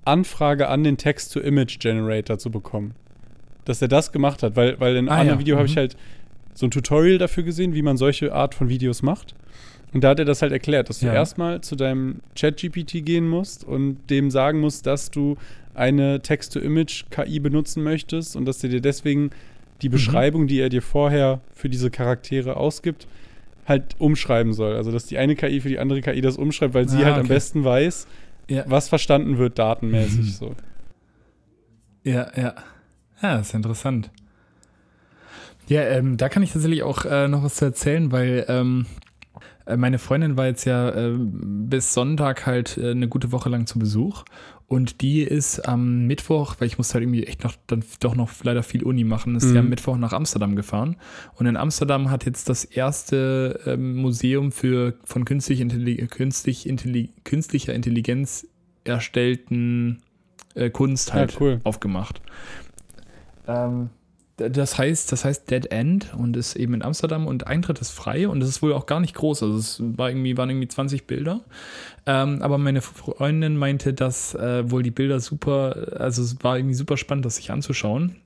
[0.04, 2.94] Anfrage an den Text-to-Image-Generator zu bekommen
[3.70, 5.40] dass er das gemacht hat, weil, weil in einem ah, anderen ja.
[5.40, 5.58] Video mhm.
[5.60, 5.96] habe ich halt
[6.54, 9.34] so ein Tutorial dafür gesehen, wie man solche Art von Videos macht.
[9.92, 11.14] Und da hat er das halt erklärt, dass du ja.
[11.14, 15.36] erstmal zu deinem Chat-GPT gehen musst und dem sagen musst, dass du
[15.74, 19.30] eine Text-to-Image-KI benutzen möchtest und dass er dir deswegen
[19.82, 19.92] die mhm.
[19.92, 23.08] Beschreibung, die er dir vorher für diese Charaktere ausgibt,
[23.66, 24.74] halt umschreiben soll.
[24.74, 27.14] Also, dass die eine KI für die andere KI das umschreibt, weil sie ah, halt
[27.14, 27.20] okay.
[27.20, 28.06] am besten weiß,
[28.48, 28.64] ja.
[28.66, 30.24] was verstanden wird datenmäßig mhm.
[30.38, 30.54] so.
[32.04, 32.54] Ja, ja.
[33.22, 34.10] Ja, ist interessant.
[35.68, 38.86] Ja, ähm, da kann ich tatsächlich auch äh, noch was zu erzählen, weil ähm,
[39.66, 43.66] äh, meine Freundin war jetzt ja äh, bis Sonntag halt äh, eine gute Woche lang
[43.66, 44.24] zu Besuch
[44.66, 48.30] und die ist am Mittwoch, weil ich musste halt irgendwie echt noch dann doch noch
[48.42, 49.54] leider viel Uni machen, ist mhm.
[49.54, 50.96] ja am Mittwoch nach Amsterdam gefahren
[51.34, 57.10] und in Amsterdam hat jetzt das erste ähm, Museum für von künstlich Intelli künstlich Intelli
[57.24, 58.46] künstlicher Intelligenz
[58.84, 60.02] erstellten
[60.54, 61.60] äh, Kunst halt ja, cool.
[61.64, 62.20] aufgemacht.
[63.50, 63.90] Ähm,
[64.48, 68.26] das heißt, das heißt Dead End und ist eben in Amsterdam und Eintritt ist frei
[68.26, 69.42] und es ist wohl auch gar nicht groß.
[69.42, 71.40] Also es war irgendwie, waren irgendwie 20 Bilder.
[72.06, 76.74] Ähm, aber meine Freundin meinte, dass äh, wohl die Bilder super, also es war irgendwie
[76.74, 78.16] super spannend, das sich anzuschauen.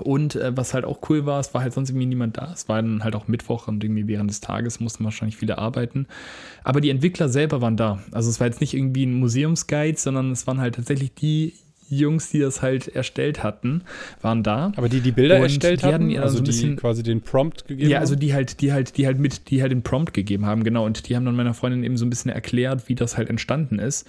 [0.00, 2.50] Und äh, was halt auch cool war, es war halt sonst irgendwie niemand da.
[2.54, 6.06] Es war dann halt auch Mittwoch und irgendwie während des Tages mussten wahrscheinlich viele arbeiten.
[6.64, 7.98] Aber die Entwickler selber waren da.
[8.12, 11.54] Also es war jetzt nicht irgendwie ein Museumsguide, sondern es waren halt tatsächlich die
[11.96, 13.82] Jungs, die das halt erstellt hatten,
[14.22, 14.72] waren da.
[14.76, 17.66] Aber die die Bilder und erstellt die hatten, also so ein bisschen, quasi den Prompt
[17.66, 20.46] gegeben Ja, also die halt, die halt, die halt mit, die halt den Prompt gegeben
[20.46, 20.84] haben, genau.
[20.86, 23.78] Und die haben dann meiner Freundin eben so ein bisschen erklärt, wie das halt entstanden
[23.78, 24.06] ist.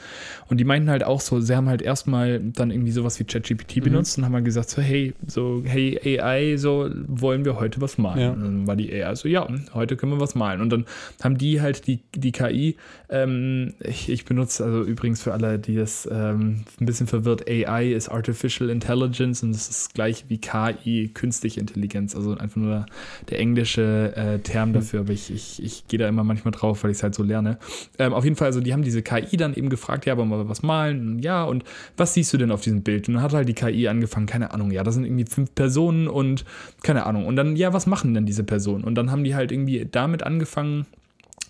[0.48, 3.78] Und die meinten halt auch so, sie haben halt erstmal dann irgendwie sowas wie ChatGPT
[3.78, 3.84] mhm.
[3.84, 7.98] benutzt und haben halt gesagt so, hey, so, hey AI, so wollen wir heute was
[7.98, 8.22] malen.
[8.22, 8.32] Ja.
[8.32, 10.62] Und dann war die AI so, ja, heute können wir was malen.
[10.62, 10.86] Und dann
[11.24, 12.78] haben die halt die, die KI,
[13.10, 17.71] ähm, ich, ich benutze also übrigens für alle, die das ähm, ein bisschen verwirrt, AI
[17.80, 22.86] ist Artificial Intelligence und das ist das gleiche wie KI, künstliche Intelligenz, also einfach nur
[23.30, 24.74] der englische äh, Term hm.
[24.74, 27.24] dafür, aber ich, ich, ich gehe da immer manchmal drauf, weil ich es halt so
[27.24, 27.58] lerne.
[28.00, 30.50] Ähm, auf jeden Fall, also die haben diese KI dann eben gefragt, ja, wollen wir
[30.50, 31.20] was malen?
[31.20, 31.64] Ja, und
[31.98, 33.08] was siehst du denn auf diesem Bild?
[33.08, 36.08] Und dann hat halt die KI angefangen, keine Ahnung, ja, da sind irgendwie fünf Personen
[36.08, 36.46] und
[36.84, 37.26] keine Ahnung.
[37.26, 38.84] Und dann, ja, was machen denn diese Personen?
[38.84, 40.86] Und dann haben die halt irgendwie damit angefangen,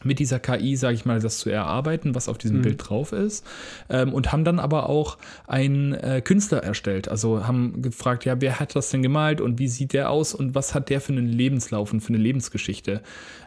[0.03, 2.61] mit dieser KI, sage ich mal, das zu erarbeiten, was auf diesem mhm.
[2.63, 3.45] Bild drauf ist.
[3.89, 7.07] Ähm, und haben dann aber auch einen äh, Künstler erstellt.
[7.07, 10.55] Also haben gefragt, ja, wer hat das denn gemalt und wie sieht der aus und
[10.55, 13.01] was hat der für einen Lebenslauf und für eine Lebensgeschichte.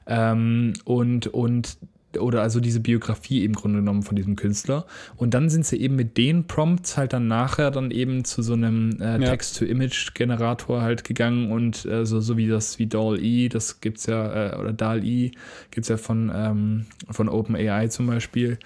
[0.06, 1.78] Ähm, und, und
[2.18, 4.86] oder also diese Biografie im Grunde genommen von diesem Künstler.
[5.16, 8.54] Und dann sind sie eben mit den Prompts halt dann nachher dann eben zu so
[8.54, 9.30] einem äh, ja.
[9.30, 14.56] Text-to-Image-Generator halt gegangen und äh, so, so wie das wie DAL-E, das gibt's ja, äh,
[14.56, 15.32] oder DAL-E
[15.70, 18.58] gibt's ja von, ähm, von OpenAI zum Beispiel.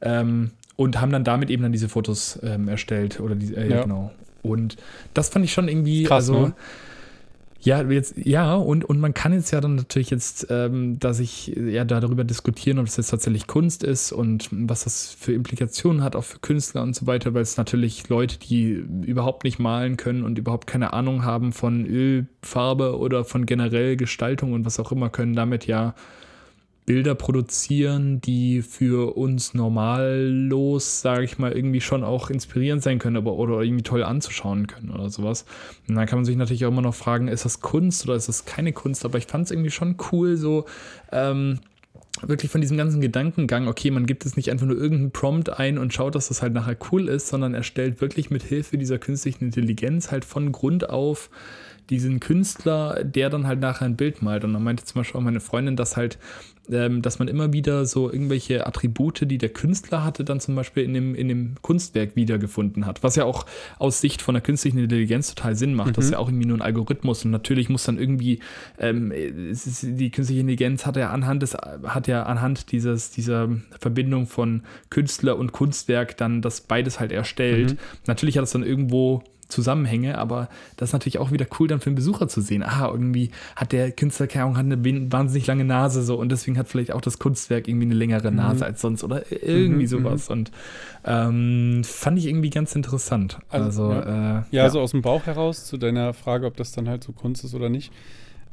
[0.00, 3.82] Ähm, und haben dann damit eben dann diese Fotos ähm, erstellt oder die, äh, ja.
[3.82, 4.10] genau.
[4.42, 4.76] Und
[5.14, 6.54] das fand ich schon irgendwie, Krass, also ne?
[7.64, 11.46] Ja, jetzt, ja, und, und man kann jetzt ja dann natürlich jetzt, ähm, dass ich
[11.46, 16.16] ja darüber diskutieren, ob es jetzt tatsächlich Kunst ist und was das für Implikationen hat,
[16.16, 20.24] auch für Künstler und so weiter, weil es natürlich Leute, die überhaupt nicht malen können
[20.24, 25.08] und überhaupt keine Ahnung haben von Ölfarbe oder von generell Gestaltung und was auch immer,
[25.08, 25.94] können damit ja
[26.92, 33.16] Bilder produzieren, die für uns normallos, sage ich mal, irgendwie schon auch inspirierend sein können,
[33.16, 35.46] aber oder irgendwie toll anzuschauen können oder sowas.
[35.88, 38.28] Und dann kann man sich natürlich auch immer noch fragen, ist das Kunst oder ist
[38.28, 39.06] das keine Kunst?
[39.06, 40.66] Aber ich fand es irgendwie schon cool, so
[41.12, 41.60] ähm,
[42.20, 45.78] wirklich von diesem ganzen Gedankengang, okay, man gibt es nicht einfach nur irgendeinen Prompt ein
[45.78, 48.98] und schaut, dass das halt nachher cool ist, sondern er stellt wirklich mit Hilfe dieser
[48.98, 51.30] künstlichen Intelligenz halt von Grund auf
[51.90, 54.44] diesen Künstler, der dann halt nachher ein Bild malt.
[54.44, 56.18] Und dann meinte zum Beispiel auch meine Freundin, dass halt
[56.70, 60.84] ähm, dass man immer wieder so irgendwelche Attribute, die der Künstler hatte, dann zum Beispiel
[60.84, 63.02] in dem, in dem Kunstwerk wiedergefunden hat.
[63.02, 63.46] Was ja auch
[63.78, 65.88] aus Sicht von der künstlichen Intelligenz total Sinn macht.
[65.88, 65.92] Mhm.
[65.94, 68.40] Das ist ja auch irgendwie nur ein Algorithmus und natürlich muss dann irgendwie,
[68.78, 73.48] ähm, ist, die künstliche Intelligenz hat ja anhand des, hat ja anhand dieses, dieser
[73.78, 77.72] Verbindung von Künstler und Kunstwerk dann das beides halt erstellt.
[77.72, 77.78] Mhm.
[78.06, 81.90] Natürlich hat es dann irgendwo Zusammenhänge, aber das ist natürlich auch wieder cool dann für
[81.90, 82.62] den Besucher zu sehen.
[82.62, 86.58] Ah, irgendwie hat der Künstler, keine Ahnung, hat eine wahnsinnig lange Nase so und deswegen
[86.58, 88.38] hat vielleicht auch das Kunstwerk irgendwie eine längere mhm.
[88.38, 88.62] Nase mhm.
[88.62, 90.28] als sonst oder irgendwie mhm, sowas.
[90.28, 90.32] Mhm.
[90.32, 90.50] Und
[91.04, 93.38] ähm, fand ich irgendwie ganz interessant.
[93.48, 94.38] Also, also ja.
[94.38, 97.12] Äh, ja, also aus dem Bauch heraus zu deiner Frage, ob das dann halt so
[97.12, 97.92] Kunst ist oder nicht,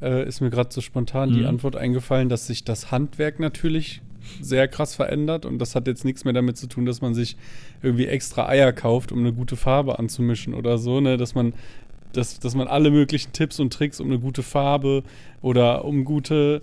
[0.02, 1.48] äh, ist mir gerade so spontan die mhm.
[1.48, 4.02] Antwort eingefallen, dass sich das Handwerk natürlich
[4.42, 7.36] sehr krass verändert und das hat jetzt nichts mehr damit zu tun, dass man sich
[7.82, 11.54] irgendwie extra Eier kauft, um eine gute Farbe anzumischen oder so, ne, dass man
[12.12, 15.04] dass, dass man alle möglichen Tipps und Tricks um eine gute Farbe
[15.42, 16.62] oder um gute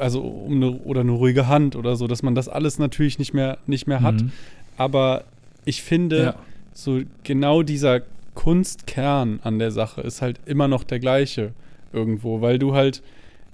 [0.00, 3.34] also um eine oder eine ruhige Hand oder so, dass man das alles natürlich nicht
[3.34, 4.32] mehr nicht mehr hat, mhm.
[4.76, 5.24] aber
[5.64, 6.34] ich finde ja.
[6.72, 8.02] so genau dieser
[8.34, 11.52] Kunstkern an der Sache ist halt immer noch der gleiche
[11.92, 13.02] irgendwo, weil du halt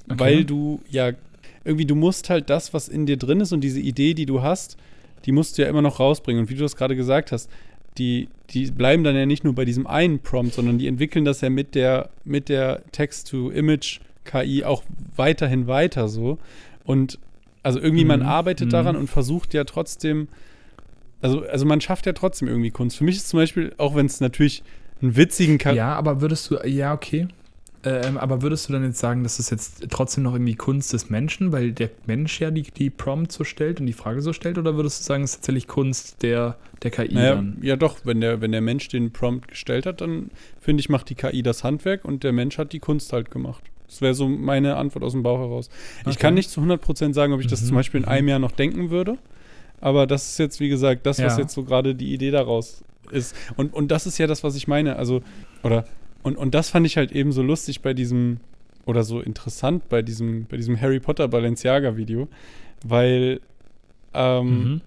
[0.08, 0.18] okay.
[0.18, 1.12] weil du ja
[1.64, 4.42] irgendwie, du musst halt das, was in dir drin ist und diese Idee, die du
[4.42, 4.76] hast,
[5.24, 6.42] die musst du ja immer noch rausbringen.
[6.42, 7.48] Und wie du das gerade gesagt hast,
[7.98, 11.40] die, die bleiben dann ja nicht nur bei diesem einen Prompt, sondern die entwickeln das
[11.40, 14.82] ja mit der, mit der Text-to-Image-KI auch
[15.14, 16.38] weiterhin weiter so.
[16.84, 17.18] Und
[17.62, 18.08] also irgendwie, mhm.
[18.08, 18.70] man arbeitet mhm.
[18.70, 20.28] daran und versucht ja trotzdem,
[21.20, 22.96] also, also man schafft ja trotzdem irgendwie Kunst.
[22.96, 24.64] Für mich ist zum Beispiel, auch wenn es natürlich
[25.00, 25.76] einen witzigen Charakter.
[25.76, 27.28] Ja, aber würdest du, ja, okay.
[27.84, 31.10] Ähm, aber würdest du dann jetzt sagen, dass das jetzt trotzdem noch irgendwie Kunst des
[31.10, 34.56] Menschen, weil der Mensch ja die, die Prompt so stellt und die Frage so stellt,
[34.56, 37.58] oder würdest du sagen, es ist tatsächlich Kunst der, der KI naja, dann?
[37.60, 41.10] Ja, doch, wenn der, wenn der Mensch den Prompt gestellt hat, dann finde ich, macht
[41.10, 43.64] die KI das Handwerk und der Mensch hat die Kunst halt gemacht.
[43.88, 45.68] Das wäre so meine Antwort aus dem Bauch heraus.
[46.02, 46.10] Okay.
[46.10, 47.66] Ich kann nicht zu 100% sagen, ob ich das mhm.
[47.66, 49.18] zum Beispiel in einem Jahr noch denken würde,
[49.80, 51.42] aber das ist jetzt, wie gesagt, das, was ja.
[51.42, 53.34] jetzt so gerade die Idee daraus ist.
[53.56, 54.96] Und, und das ist ja das, was ich meine.
[54.96, 55.22] Also,
[55.64, 55.84] oder
[56.22, 58.38] und, und das fand ich halt eben so lustig bei diesem,
[58.86, 62.28] oder so interessant bei diesem, bei diesem Harry Potter Balenciaga-Video,
[62.84, 63.40] weil
[64.14, 64.80] ähm, mhm.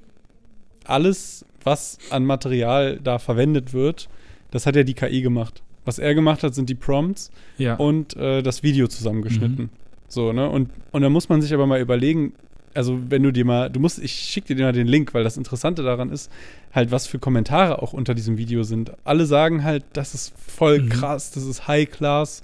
[0.86, 4.10] alles, was an Material da verwendet wird,
[4.52, 5.62] das hat ja die KI gemacht.
[5.84, 7.76] Was er gemacht hat, sind die Prompts ja.
[7.76, 9.66] und äh, das Video zusammengeschnitten.
[9.66, 9.70] Mhm.
[10.08, 10.50] So, ne?
[10.50, 12.34] Und, und da muss man sich aber mal überlegen,
[12.76, 15.38] also wenn du dir mal, du musst, ich schicke dir mal den Link, weil das
[15.38, 16.32] Interessante daran ist,
[16.74, 18.92] halt, was für Kommentare auch unter diesem Video sind.
[19.04, 20.90] Alle sagen halt, das ist voll mhm.
[20.90, 22.44] krass, das ist High-Class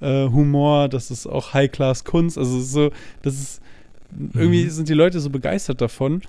[0.00, 2.38] äh, Humor, das ist auch High-Class Kunst.
[2.38, 2.90] Also so,
[3.22, 3.62] das ist,
[4.10, 4.30] mhm.
[4.34, 6.22] irgendwie sind die Leute so begeistert davon.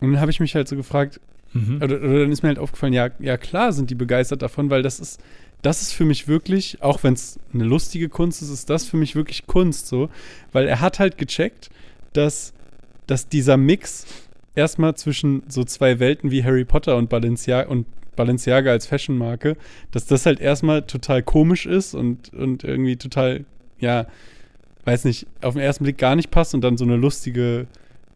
[0.00, 1.20] Und dann habe ich mich halt so gefragt,
[1.54, 1.76] mhm.
[1.82, 4.82] oder, oder, dann ist mir halt aufgefallen, ja, ja klar sind die begeistert davon, weil
[4.82, 5.20] das ist,
[5.62, 8.98] das ist für mich wirklich, auch wenn es eine lustige Kunst ist, ist das für
[8.98, 10.10] mich wirklich Kunst so,
[10.52, 11.70] weil er hat halt gecheckt,
[12.12, 12.52] dass,
[13.06, 14.06] dass dieser Mix
[14.54, 19.56] erstmal zwischen so zwei Welten wie Harry Potter und Balenciaga und Balenciaga als Fashionmarke,
[19.92, 23.44] dass das halt erstmal total komisch ist und, und irgendwie total,
[23.78, 24.06] ja,
[24.86, 27.66] weiß nicht, auf den ersten Blick gar nicht passt und dann so eine lustige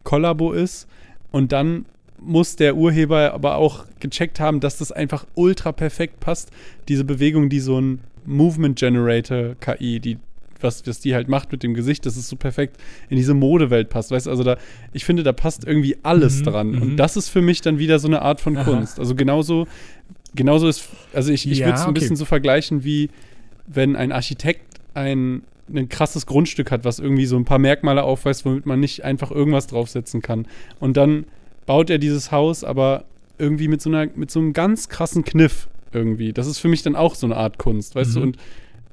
[0.03, 0.87] Kollabo ist.
[1.31, 1.85] Und dann
[2.19, 6.51] muss der Urheber aber auch gecheckt haben, dass das einfach ultra perfekt passt.
[6.87, 10.17] Diese Bewegung, die so ein Movement Generator KI, die
[10.63, 12.77] was, was die halt macht mit dem Gesicht, dass es so perfekt
[13.09, 14.11] in diese Modewelt passt.
[14.11, 14.57] Weißt du, also da,
[14.93, 16.75] ich finde, da passt irgendwie alles mhm, dran.
[16.75, 16.97] Und mhm.
[16.97, 18.63] das ist für mich dann wieder so eine Art von Aha.
[18.63, 18.99] Kunst.
[18.99, 19.67] Also genauso,
[20.35, 21.99] genauso ist, also ich, ich ja, würde es ein okay.
[21.99, 23.09] bisschen so vergleichen, wie
[23.67, 25.43] wenn ein Architekt ein
[25.73, 29.31] ein krasses Grundstück hat, was irgendwie so ein paar Merkmale aufweist, womit man nicht einfach
[29.31, 30.45] irgendwas draufsetzen kann.
[30.79, 31.25] Und dann
[31.65, 33.05] baut er dieses Haus, aber
[33.37, 36.33] irgendwie mit so einer, mit so einem ganz krassen Kniff irgendwie.
[36.33, 38.15] Das ist für mich dann auch so eine Art Kunst, weißt mhm.
[38.15, 38.21] du?
[38.21, 38.37] Und,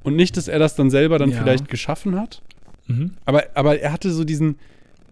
[0.09, 1.39] und nicht, dass er das dann selber dann ja.
[1.39, 2.43] vielleicht geschaffen hat.
[2.87, 3.13] Mhm.
[3.25, 4.57] Aber, aber er hatte so diesen,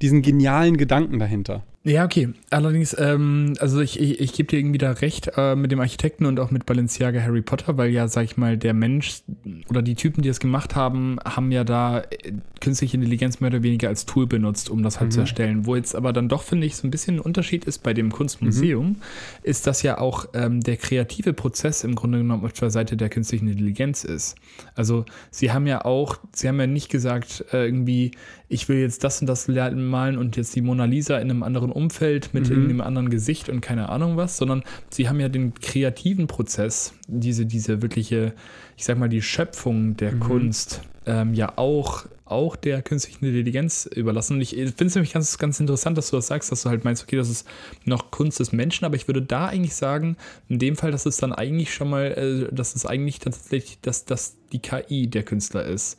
[0.03, 1.63] diesen genialen Gedanken dahinter.
[1.87, 2.31] Ja, okay.
[2.51, 6.27] Allerdings, ähm, also ich, ich, ich gebe dir irgendwie da recht äh, mit dem Architekten
[6.27, 9.23] und auch mit Balenciaga Harry Potter, weil ja, sag ich mal, der Mensch
[9.69, 13.63] oder die Typen, die das gemacht haben, haben ja da äh, künstliche Intelligenz mehr oder
[13.63, 15.13] weniger als Tool benutzt, um das halt mhm.
[15.13, 15.67] zu erstellen.
[15.67, 18.11] Wo jetzt aber dann doch, finde ich, so ein bisschen ein Unterschied ist bei dem
[18.11, 18.97] Kunstmuseum, mhm.
[19.45, 23.11] ist, dass ja auch ähm, der kreative Prozess im Grunde genommen auf der Seite der
[23.11, 24.35] künstlichen Intelligenz ist.
[24.75, 28.11] Also sie haben ja auch, sie haben ja nicht gesagt, äh, irgendwie,
[28.49, 31.73] ich will jetzt das und das malen und jetzt die Mona Lisa in einem anderen
[31.73, 32.65] Umfeld mit mhm.
[32.65, 37.47] einem anderen Gesicht und keine Ahnung was, sondern sie haben ja den kreativen Prozess, diese,
[37.47, 38.35] diese wirkliche,
[38.77, 40.21] ich sag mal, die Schöpfung der mhm.
[40.21, 44.35] Kunst ähm, ja auch auch der künstlichen Intelligenz überlassen.
[44.35, 46.85] Und ich finde es nämlich ganz, ganz interessant, dass du das sagst, dass du halt
[46.85, 47.47] meinst, okay, das ist
[47.85, 50.17] noch Kunst des Menschen, aber ich würde da eigentlich sagen,
[50.49, 52.07] in dem Fall, dass es dann eigentlich schon mal,
[52.51, 55.99] äh, dass es eigentlich tatsächlich, dass das die KI der Künstler ist.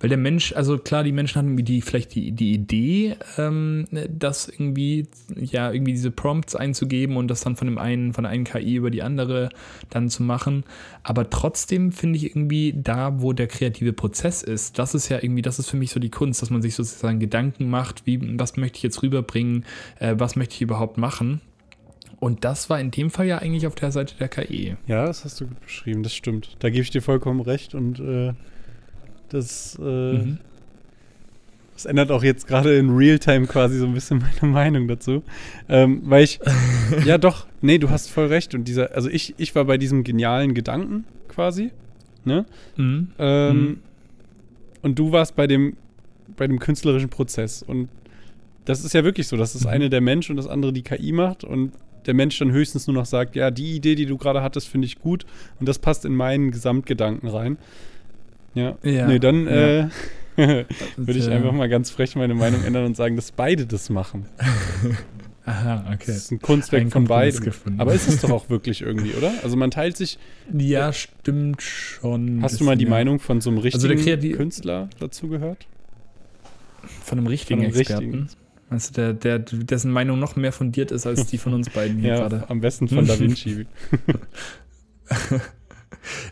[0.00, 3.86] Weil der Mensch, also klar, die Menschen haben irgendwie die, vielleicht die, die Idee, ähm,
[4.08, 8.32] das irgendwie, ja, irgendwie diese Prompts einzugeben und das dann von dem einen, von der
[8.32, 9.50] einen KI über die andere
[9.90, 10.64] dann zu machen.
[11.02, 15.42] Aber trotzdem finde ich irgendwie da, wo der kreative Prozess ist, das ist ja irgendwie,
[15.42, 18.56] das ist für mich so die Kunst, dass man sich sozusagen Gedanken macht, wie, was
[18.56, 19.64] möchte ich jetzt rüberbringen,
[19.98, 21.40] äh, was möchte ich überhaupt machen.
[22.22, 24.76] Und das war in dem Fall ja eigentlich auf der Seite der KI.
[24.86, 26.56] Ja, das hast du gut beschrieben, das stimmt.
[26.60, 28.32] Da gebe ich dir vollkommen recht und äh,
[29.28, 30.38] das, äh, mhm.
[31.74, 35.24] das ändert auch jetzt gerade in Realtime quasi so ein bisschen meine Meinung dazu.
[35.68, 36.38] Ähm, weil ich,
[37.04, 38.54] ja doch, nee, du hast voll recht.
[38.54, 41.72] Und dieser, also ich, ich war bei diesem genialen Gedanken quasi,
[42.24, 42.46] ne?
[42.76, 43.08] Mhm.
[43.18, 43.78] Ähm, mhm.
[44.80, 45.76] Und du warst bei dem,
[46.36, 47.64] bei dem künstlerischen Prozess.
[47.64, 47.88] Und
[48.64, 49.70] das ist ja wirklich so, dass das mhm.
[49.70, 51.72] eine der Mensch und das andere die KI macht und
[52.06, 54.86] der Mensch dann höchstens nur noch sagt, ja, die Idee, die du gerade hattest, finde
[54.86, 55.26] ich gut
[55.60, 57.58] und das passt in meinen Gesamtgedanken rein.
[58.54, 58.76] Ja.
[58.82, 59.80] ja nee, dann ja.
[59.80, 59.88] äh,
[60.96, 64.26] würde ich einfach mal ganz frech meine Meinung ändern und sagen, dass beide das machen.
[65.44, 66.04] Aha, okay.
[66.06, 67.40] Das ist ein Kunstwerk ein von beiden.
[67.40, 67.80] Gefunden.
[67.80, 69.32] Aber ist es doch auch wirklich irgendwie, oder?
[69.42, 70.18] Also man teilt sich.
[70.52, 72.42] Ja, äh, stimmt schon.
[72.42, 72.90] Hast du mal die ja.
[72.90, 75.66] Meinung von so einem also richtigen also Künstler dazu gehört?
[77.04, 78.04] Von einem richtigen von einem Experten?
[78.04, 78.41] Richtigen.
[78.72, 82.10] Also der, der, dessen Meinung noch mehr fundiert ist als die von uns beiden hier
[82.10, 82.44] ja, gerade.
[82.48, 83.66] Am besten von Da Vinci.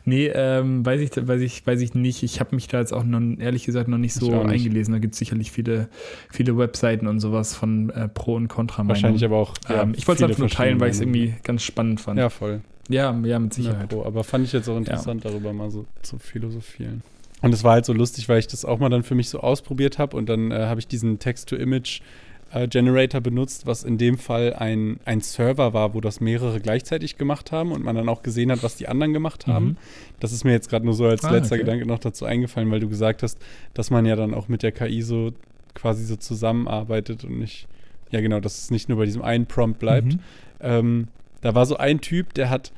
[0.04, 2.22] nee, ähm, weiß, ich, weiß, ich, weiß ich nicht.
[2.22, 4.50] Ich habe mich da jetzt auch noch, ehrlich gesagt noch nicht so nicht.
[4.50, 4.92] eingelesen.
[4.92, 5.88] Da gibt es sicherlich viele,
[6.30, 8.86] viele Webseiten und sowas von äh, Pro- und Contra.
[8.86, 9.54] Wahrscheinlich aber auch.
[9.68, 12.18] Ja, ähm, ich wollte es einfach nur teilen, weil ich es irgendwie ganz spannend fand.
[12.18, 12.60] Ja, voll.
[12.88, 13.92] Ja, ja, mit Sicherheit.
[13.92, 15.30] Ja, aber fand ich jetzt auch interessant, ja.
[15.30, 17.02] darüber mal so zu philosophieren.
[17.40, 19.40] Und es war halt so lustig, weil ich das auch mal dann für mich so
[19.40, 22.02] ausprobiert habe und dann äh, habe ich diesen Text-to-Image
[22.52, 27.16] äh, Generator benutzt, was in dem Fall ein, ein Server war, wo das mehrere gleichzeitig
[27.16, 29.66] gemacht haben und man dann auch gesehen hat, was die anderen gemacht haben.
[29.66, 29.76] Mhm.
[30.18, 31.64] Das ist mir jetzt gerade nur so als ah, letzter okay.
[31.64, 33.38] Gedanke noch dazu eingefallen, weil du gesagt hast,
[33.74, 35.32] dass man ja dann auch mit der KI so
[35.74, 37.68] quasi so zusammenarbeitet und nicht,
[38.10, 40.14] ja genau, dass es nicht nur bei diesem einen Prompt bleibt.
[40.14, 40.20] Mhm.
[40.60, 41.08] Ähm,
[41.42, 42.72] da war so ein Typ, der hat,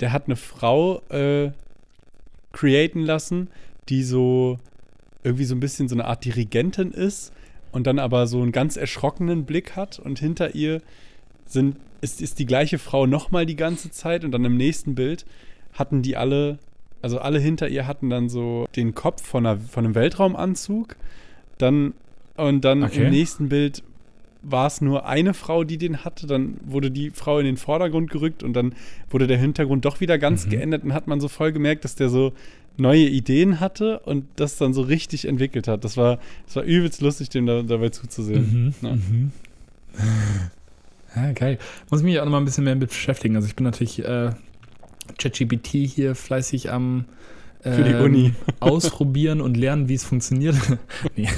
[0.00, 1.52] der hat eine Frau äh,
[2.52, 3.48] createn lassen,
[3.88, 4.58] die so
[5.22, 7.32] irgendwie so ein bisschen so eine Art Dirigentin ist
[7.76, 10.80] und dann aber so einen ganz erschrockenen Blick hat und hinter ihr
[11.44, 15.26] sind, ist, ist die gleiche Frau nochmal die ganze Zeit und dann im nächsten Bild
[15.74, 16.58] hatten die alle,
[17.02, 20.96] also alle hinter ihr hatten dann so den Kopf von, einer, von einem Weltraumanzug,
[21.58, 21.92] dann
[22.36, 23.04] und dann okay.
[23.04, 23.82] im nächsten Bild
[24.40, 26.26] war es nur eine Frau, die den hatte.
[26.26, 28.74] Dann wurde die Frau in den Vordergrund gerückt und dann
[29.10, 30.50] wurde der Hintergrund doch wieder ganz mhm.
[30.50, 32.32] geändert und hat man so voll gemerkt, dass der so
[32.76, 35.84] neue Ideen hatte und das dann so richtig entwickelt hat.
[35.84, 38.74] Das war, das war übelst lustig, dem da, dabei zuzusehen.
[38.80, 38.86] Mhm.
[38.86, 38.94] Ja.
[38.94, 39.32] Mhm.
[41.14, 41.58] Ja, geil.
[41.90, 43.36] Muss ich mich auch noch mal ein bisschen mehr mit beschäftigen.
[43.36, 44.32] Also ich bin natürlich äh,
[45.18, 47.06] ChatGPT hier fleißig am
[47.72, 48.26] für die Uni.
[48.26, 50.56] Ähm, ausprobieren und lernen, wie es funktioniert.
[51.16, 51.28] nee.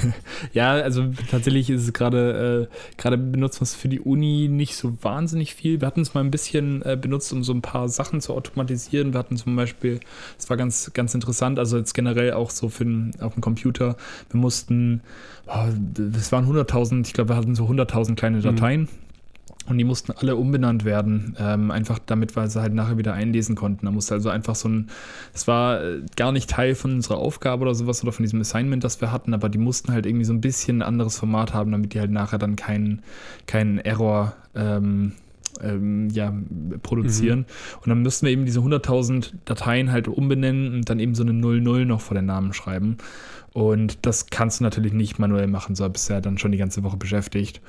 [0.53, 4.75] Ja, also tatsächlich ist es gerade, äh, gerade benutzen wir es für die Uni nicht
[4.75, 5.81] so wahnsinnig viel.
[5.81, 9.13] Wir hatten es mal ein bisschen äh, benutzt, um so ein paar Sachen zu automatisieren.
[9.13, 9.99] Wir hatten zum Beispiel,
[10.37, 13.95] es war ganz, ganz interessant, also jetzt generell auch so für den, auf dem Computer.
[14.29, 15.01] Wir mussten,
[15.47, 18.43] oh, das waren 100.000, ich glaube, wir hatten so 100.000 kleine mhm.
[18.43, 18.81] Dateien.
[18.81, 19.08] Mhm
[19.69, 23.55] und die mussten alle umbenannt werden, ähm, einfach damit wir sie halt nachher wieder einlesen
[23.55, 23.85] konnten.
[23.85, 24.89] Da musste also einfach so ein,
[25.33, 28.83] es war äh, gar nicht Teil von unserer Aufgabe oder sowas oder von diesem Assignment,
[28.83, 31.71] das wir hatten, aber die mussten halt irgendwie so ein bisschen ein anderes Format haben,
[31.71, 33.01] damit die halt nachher dann keinen
[33.45, 35.13] kein Error ähm,
[35.61, 36.33] ähm, ja,
[36.81, 37.39] produzieren.
[37.39, 37.45] Mhm.
[37.81, 41.33] Und dann müssten wir eben diese 100.000 Dateien halt umbenennen und dann eben so eine
[41.33, 42.97] 00 noch vor den Namen schreiben.
[43.53, 46.57] Und das kannst du natürlich nicht manuell machen, so bist du ja dann schon die
[46.57, 47.61] ganze Woche beschäftigt.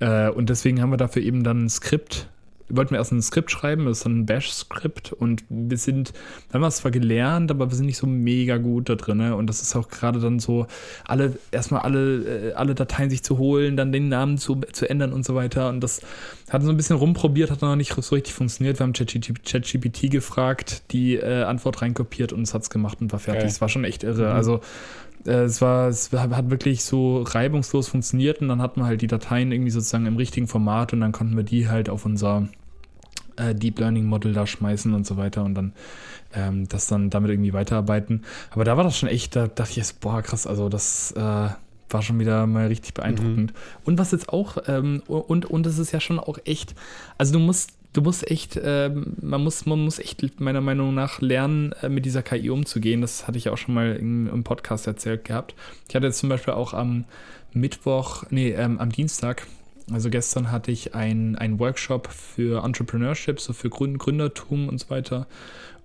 [0.00, 2.26] Äh, und deswegen haben wir dafür eben dann ein Skript.
[2.68, 6.12] Wir wollten erst ein Skript schreiben, das ist dann ein Bash-Skript und wir sind,
[6.50, 9.20] wir haben es zwar gelernt, aber wir sind nicht so mega gut da drin.
[9.32, 10.68] Und das ist auch gerade dann so,
[11.04, 15.12] alle, erstmal alle, äh, alle Dateien sich zu holen, dann den Namen zu, zu ändern
[15.12, 15.68] und so weiter.
[15.68, 16.00] Und das
[16.48, 18.78] hat so ein bisschen rumprobiert, hat noch nicht so richtig funktioniert.
[18.78, 23.18] Wir haben ChatGPT gefragt, die äh, Antwort reinkopiert und es hat es gemacht und war
[23.18, 23.46] fertig.
[23.46, 24.28] Es war schon echt irre.
[24.28, 24.36] Mhm.
[24.36, 24.60] Also
[25.24, 29.52] es war, es hat wirklich so reibungslos funktioniert und dann hatten wir halt die Dateien
[29.52, 32.48] irgendwie sozusagen im richtigen Format und dann konnten wir die halt auf unser
[33.36, 35.72] äh, Deep Learning Model da schmeißen und so weiter und dann
[36.34, 38.24] ähm, das dann damit irgendwie weiterarbeiten.
[38.50, 41.20] Aber da war das schon echt, da dachte ich jetzt, boah, krass, also das äh,
[41.92, 43.52] war schon wieder mal richtig beeindruckend.
[43.52, 43.58] Mhm.
[43.84, 46.74] Und was jetzt auch, ähm, und, und es ist ja schon auch echt,
[47.18, 51.20] also du musst du musst echt, äh, man, muss, man muss echt meiner Meinung nach
[51.20, 53.00] lernen, äh, mit dieser KI umzugehen.
[53.00, 55.54] Das hatte ich auch schon mal im, im Podcast erzählt gehabt.
[55.88, 57.04] Ich hatte jetzt zum Beispiel auch am
[57.52, 59.46] Mittwoch, nee, ähm, am Dienstag,
[59.92, 65.26] also gestern hatte ich einen Workshop für Entrepreneurship, so für Gründertum und so weiter.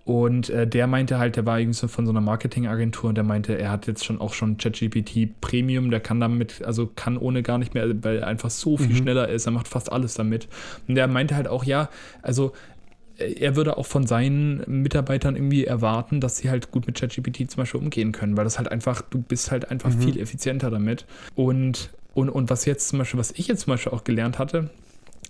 [0.06, 3.24] Und äh, der meinte halt, der war irgendwie so von so einer Marketingagentur und der
[3.24, 7.41] meinte, er hat jetzt schon auch schon ChatGPT Premium, der kann damit, also kann ohne
[7.41, 8.98] gar nicht mehr, weil er einfach so viel mhm.
[8.98, 10.48] schneller ist, er macht fast alles damit.
[10.88, 11.89] Und der meinte halt auch, ja,
[12.22, 12.54] also
[13.18, 17.50] äh, er würde auch von seinen Mitarbeitern irgendwie erwarten, dass sie halt gut mit ChatGPT
[17.50, 20.02] zum Beispiel umgehen können, weil das halt einfach, du bist halt einfach mhm.
[20.02, 21.08] viel effizienter damit.
[21.34, 24.70] Und, und, und was jetzt zum Beispiel, was ich jetzt zum Beispiel auch gelernt hatte,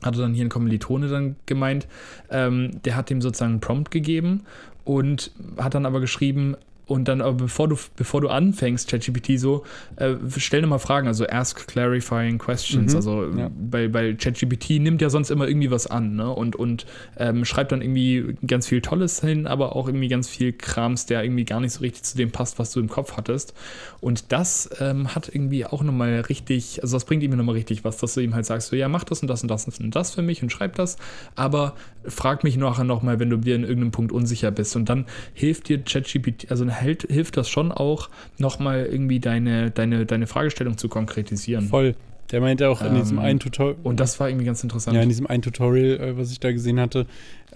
[0.06, 1.88] hatte dann hier ein Kommilitone dann gemeint,
[2.30, 4.44] ähm, der hat ihm sozusagen einen Prompt gegeben
[4.84, 6.56] und hat dann aber geschrieben,
[6.88, 9.63] und dann, aber bevor du, bevor du anfängst, ChatGPT so,
[9.95, 12.91] äh, stell dir mal Fragen, also ask clarifying questions.
[12.91, 13.50] Mhm, also ja.
[13.56, 16.30] bei, bei ChatGPT nimmt ja sonst immer irgendwie was an, ne?
[16.30, 16.86] Und, und
[17.17, 21.24] ähm, schreibt dann irgendwie ganz viel Tolles hin, aber auch irgendwie ganz viel Krams, der
[21.24, 23.54] irgendwie gar nicht so richtig zu dem passt, was du im Kopf hattest.
[24.02, 27.98] Und das ähm, hat irgendwie auch nochmal richtig, also das bringt ihm nochmal richtig was,
[27.98, 30.13] dass du ihm halt sagst, so, ja, mach das und das und das und das
[30.13, 30.98] für mich und schreib das,
[31.36, 31.76] aber
[32.08, 34.76] frag mich nachher nochmal, wenn du dir in irgendeinem Punkt unsicher bist.
[34.76, 40.06] Und dann hilft dir ChatGPT, also hält, hilft das schon auch, nochmal irgendwie deine, deine,
[40.06, 41.68] deine Fragestellung zu konkretisieren.
[41.68, 41.96] Voll.
[42.32, 43.78] Der meinte auch in ähm, diesem einen Tutorial.
[43.84, 44.96] Und das war irgendwie ganz interessant.
[44.96, 47.06] Ja, in diesem einen Tutorial, äh, was ich da gesehen hatte,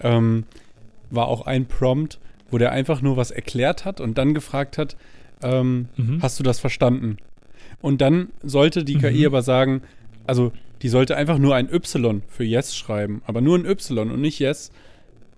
[0.00, 0.44] ähm,
[1.10, 2.18] war auch ein Prompt,
[2.50, 4.96] wo der einfach nur was erklärt hat und dann gefragt hat,
[5.42, 6.22] ähm, mhm.
[6.22, 7.16] hast du das verstanden?
[7.80, 9.26] Und dann sollte die KI mhm.
[9.26, 9.82] aber sagen,
[10.26, 10.52] also
[10.82, 14.38] die sollte einfach nur ein Y für Yes schreiben, aber nur ein Y und nicht
[14.38, 14.70] Yes.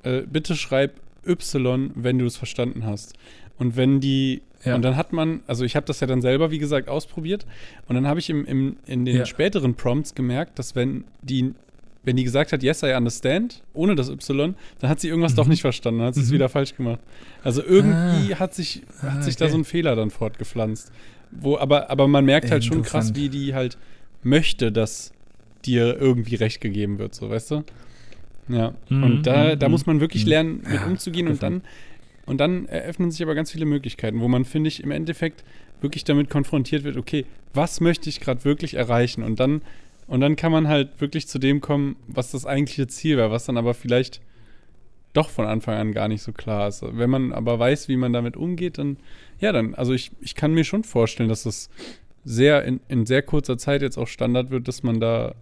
[0.03, 0.95] Äh, bitte schreib
[1.27, 3.15] Y, wenn du es verstanden hast.
[3.63, 4.75] Und wenn die, ja.
[4.75, 7.47] und dann hat man, also ich habe das ja dann selber, wie gesagt, ausprobiert.
[7.87, 9.25] Und dann habe ich im, im, in den ja.
[9.25, 11.55] späteren Prompts gemerkt, dass wenn die,
[12.03, 15.37] wenn die gesagt hat, yes, I understand, ohne das Y, dann hat sie irgendwas mhm.
[15.37, 16.35] doch nicht verstanden, dann hat sie es mhm.
[16.35, 16.99] wieder falsch gemacht.
[17.45, 18.41] Also irgendwie ah.
[18.41, 19.45] hat sich, hat ah, sich okay.
[19.45, 20.91] da so ein Fehler dann fortgepflanzt.
[21.31, 23.79] Wo, aber, aber man merkt halt schon krass, wie die halt
[24.25, 25.13] möchte, dass
[25.65, 27.65] dir irgendwie recht gegeben wird, so, weißt du?
[28.49, 28.75] Ja.
[28.89, 30.31] Mhm, und da, da mhm, muss man wirklich mhm.
[30.31, 31.63] lernen, mit ja, umzugehen und dann
[32.27, 35.45] und dann eröffnen sich aber ganz viele Möglichkeiten, wo man, finde ich, im Endeffekt
[35.81, 39.23] wirklich damit konfrontiert wird, okay, was möchte ich gerade wirklich erreichen?
[39.23, 39.63] Und dann,
[40.07, 43.47] und dann kann man halt wirklich zu dem kommen, was das eigentliche Ziel war, was
[43.47, 44.21] dann aber vielleicht
[45.13, 46.83] doch von Anfang an gar nicht so klar ist.
[46.83, 48.97] Wenn man aber weiß, wie man damit umgeht, dann,
[49.41, 51.69] ja, dann, also ich, ich kann mir schon vorstellen, dass das
[52.25, 55.35] sehr in, in sehr kurzer Zeit jetzt auch Standard wird, dass man da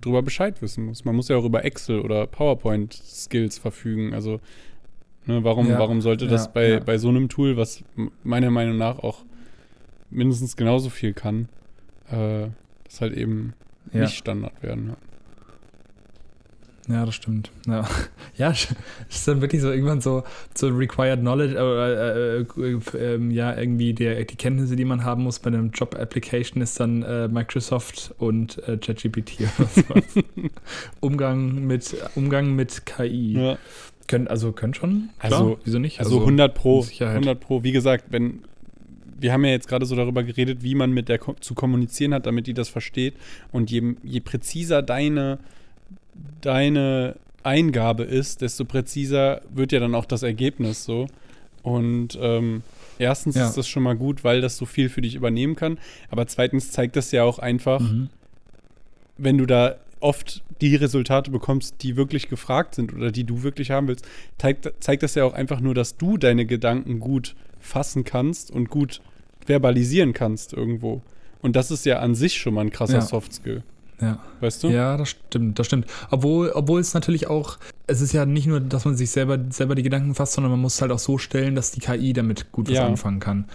[0.00, 1.04] drüber Bescheid wissen muss.
[1.04, 4.14] Man muss ja auch über Excel oder PowerPoint-Skills verfügen.
[4.14, 4.40] Also
[5.26, 6.80] Ne, warum, ja, warum sollte das ja, bei, ja.
[6.80, 7.82] bei so einem Tool, was
[8.22, 9.24] meiner Meinung nach auch
[10.10, 11.48] mindestens genauso viel kann,
[12.10, 12.48] äh,
[12.84, 13.54] das halt eben
[13.92, 14.88] nicht Standard werden.
[14.88, 14.96] Ja.
[16.88, 17.50] Ja, das stimmt.
[17.66, 17.88] Ja,
[18.36, 20.22] ja ist dann wirklich so irgendwann so,
[20.54, 25.22] so required knowledge, äh, äh, äh, ähm, ja, irgendwie der, die Kenntnisse, die man haben
[25.22, 29.48] muss bei einem Job-Application, ist dann äh, Microsoft und äh, ChatGPT.
[31.00, 33.32] Umgang mit Umgang mit KI.
[33.32, 33.58] Ja.
[34.06, 35.10] Können, also können schon.
[35.18, 35.98] Klar, also, wieso nicht?
[35.98, 36.84] Also, also 100 Pro.
[36.98, 37.62] 100 Pro.
[37.62, 38.40] Wie gesagt, wenn
[39.18, 42.26] wir haben ja jetzt gerade so darüber geredet, wie man mit der zu kommunizieren hat,
[42.26, 43.14] damit die das versteht.
[43.52, 45.38] Und je, je präziser deine
[46.40, 51.06] deine Eingabe ist, desto präziser wird ja dann auch das Ergebnis so.
[51.62, 52.62] Und ähm,
[52.98, 53.46] erstens ja.
[53.46, 55.78] ist das schon mal gut, weil das so viel für dich übernehmen kann.
[56.10, 58.08] Aber zweitens zeigt das ja auch einfach, mhm.
[59.18, 63.70] wenn du da oft die Resultate bekommst, die wirklich gefragt sind oder die du wirklich
[63.70, 64.06] haben willst,
[64.38, 68.68] zeigt, zeigt das ja auch einfach nur, dass du deine Gedanken gut fassen kannst und
[68.68, 69.00] gut
[69.46, 71.02] verbalisieren kannst irgendwo.
[71.40, 73.00] Und das ist ja an sich schon mal ein krasser ja.
[73.00, 73.62] Soft Skill.
[74.00, 74.18] Ja.
[74.40, 74.68] Weißt du?
[74.68, 75.86] Ja, das stimmt, das stimmt.
[76.10, 79.74] Obwohl, obwohl es natürlich auch, es ist ja nicht nur, dass man sich selber, selber
[79.74, 82.52] die Gedanken fasst, sondern man muss es halt auch so stellen, dass die KI damit
[82.52, 82.86] gut was ja.
[82.86, 83.46] anfangen kann.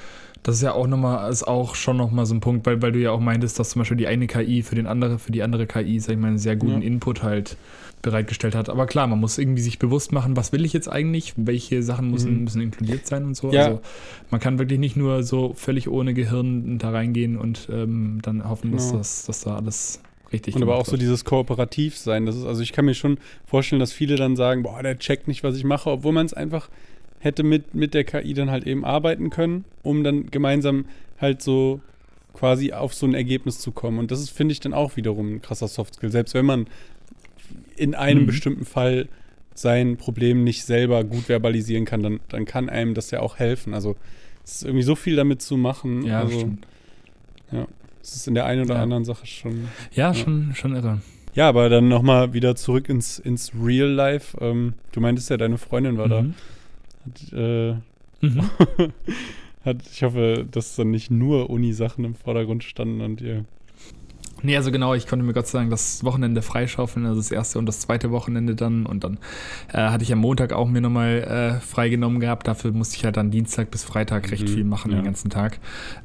[0.44, 3.00] Das ist ja auch nochmal, ist auch schon nochmal so ein Punkt, weil, weil du
[3.00, 5.68] ja auch meintest, dass zum Beispiel die eine KI für den andere, für die andere
[5.68, 6.88] KI, sag ich mal, einen sehr guten ja.
[6.88, 7.58] Input halt
[8.02, 8.70] bereitgestellt hat.
[8.70, 12.12] Aber klar, man muss irgendwie sich bewusst machen, was will ich jetzt eigentlich, welche Sachen
[12.12, 12.44] müssen, mhm.
[12.46, 13.52] müssen inkludiert sein und so.
[13.52, 13.66] Ja.
[13.66, 13.82] Also
[14.32, 18.72] man kann wirklich nicht nur so völlig ohne Gehirn da reingehen und ähm, dann hoffen,
[18.72, 19.00] dass, genau.
[19.00, 20.56] das, dass da alles richtig.
[20.56, 22.26] Und aber auch so dieses Kooperativ sein.
[22.26, 25.28] Das ist, also ich kann mir schon vorstellen, dass viele dann sagen, boah, der checkt
[25.28, 26.70] nicht, was ich mache, obwohl man es einfach
[27.20, 30.86] hätte mit, mit der KI dann halt eben arbeiten können, um dann gemeinsam
[31.20, 31.82] halt so
[32.34, 34.00] quasi auf so ein Ergebnis zu kommen.
[34.00, 36.12] Und das ist, finde ich, dann auch wiederum ein krasser Softskill.
[36.12, 36.68] Selbst wenn man
[37.76, 38.28] in einem mhm.
[38.28, 39.08] bestimmten Fall
[39.54, 43.74] sein Problem nicht selber gut verbalisieren kann, dann, dann kann einem das ja auch helfen.
[43.74, 43.96] Also
[44.46, 46.06] es ist irgendwie so viel damit zu machen.
[46.06, 46.68] Ja, also, stimmt.
[47.52, 47.68] Ja.
[48.00, 48.84] Das ist in der einen oder ja.
[48.84, 49.68] anderen Sache schon.
[49.92, 51.02] Ja, ja, Schon, schon irre.
[51.36, 54.38] Ja, aber dann nochmal wieder zurück ins, ins Real Life.
[54.42, 56.10] Ähm, du meintest ja, deine Freundin war mhm.
[56.10, 56.26] da.
[57.10, 57.74] Hat, äh,
[58.22, 58.41] mhm.
[59.66, 63.45] hat, ich hoffe, dass dann nicht nur Uni-Sachen im Vordergrund standen und ihr
[64.41, 67.60] Nee, also genau, ich konnte mir Gott sei Dank das Wochenende freischaufeln, also das erste
[67.60, 68.86] und das zweite Wochenende dann.
[68.86, 69.18] Und dann
[69.74, 72.47] äh, hatte ich am Montag auch mir nochmal äh, freigenommen gehabt.
[72.47, 74.97] Dafür musste ich halt dann Dienstag bis Freitag recht mhm, viel machen, ja.
[74.97, 75.60] den ganzen Tag.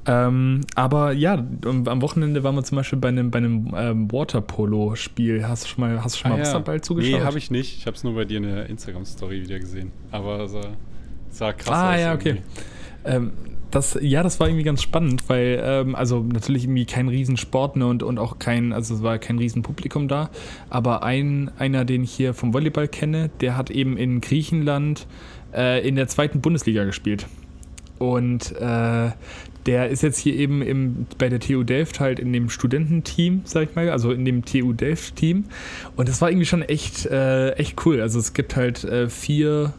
[0.07, 5.47] Ähm, aber ja, am Wochenende waren wir zum Beispiel bei einem, bei einem ähm, Waterpolo-Spiel.
[5.47, 6.47] Hast du schon mal, hast du schon ah, mal ja.
[6.47, 7.21] Wasserball zugeschaut?
[7.21, 7.79] Nee, habe ich nicht.
[7.79, 9.93] Ich habe es nur bei dir in der Instagram-Story wieder gesehen.
[10.11, 10.57] Aber es
[11.35, 11.97] sah, krass ah, aus.
[11.97, 12.43] Ah, ja, okay.
[13.05, 13.33] Ähm,
[13.71, 17.87] das, ja, das war irgendwie ganz spannend, weil, ähm, also natürlich irgendwie kein Riesensport ne,
[17.87, 20.31] und, und auch kein, also es war kein Riesenpublikum da,
[20.71, 25.07] aber ein, einer, den ich hier vom Volleyball kenne, der hat eben in Griechenland
[25.53, 27.27] äh, in der zweiten Bundesliga gespielt.
[27.99, 29.11] Und äh,
[29.67, 33.71] der ist jetzt hier eben im, bei der TU Delft halt in dem Studententeam, sag
[33.71, 35.45] ich mal, also in dem TU Delft-Team.
[35.97, 38.01] Und das war irgendwie schon echt, äh, echt cool.
[38.01, 39.73] Also es gibt halt äh, vier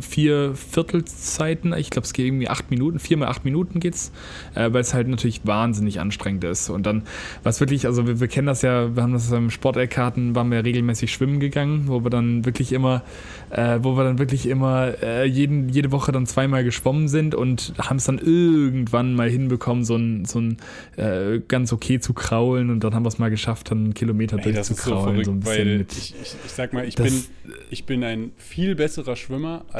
[0.00, 1.72] vier Viertelzeiten.
[1.74, 4.12] Ich glaube, es geht irgendwie acht Minuten, vier mal acht Minuten geht's,
[4.54, 6.70] äh, weil es halt natürlich wahnsinnig anstrengend ist.
[6.70, 7.02] Und dann,
[7.42, 10.64] was wirklich, also wir, wir kennen das ja, wir haben das im Sportkarten, waren wir
[10.64, 13.02] regelmäßig schwimmen gegangen, wo wir dann wirklich immer,
[13.50, 17.74] äh, wo wir dann wirklich immer äh, jeden, jede Woche dann zweimal geschwommen sind und
[17.78, 20.56] haben es dann irgendwann mal hinbekommen, so ein, so ein
[20.96, 24.38] äh, ganz okay zu kraulen und dann haben wir es mal geschafft, dann einen Kilometer
[24.38, 25.24] Ey, durchzukraulen.
[25.24, 25.92] So, so ein bisschen mit.
[25.92, 27.24] Ich, ich, ich sag mal, ich bin,
[27.70, 29.79] ich bin ein viel besserer Schwimmer als,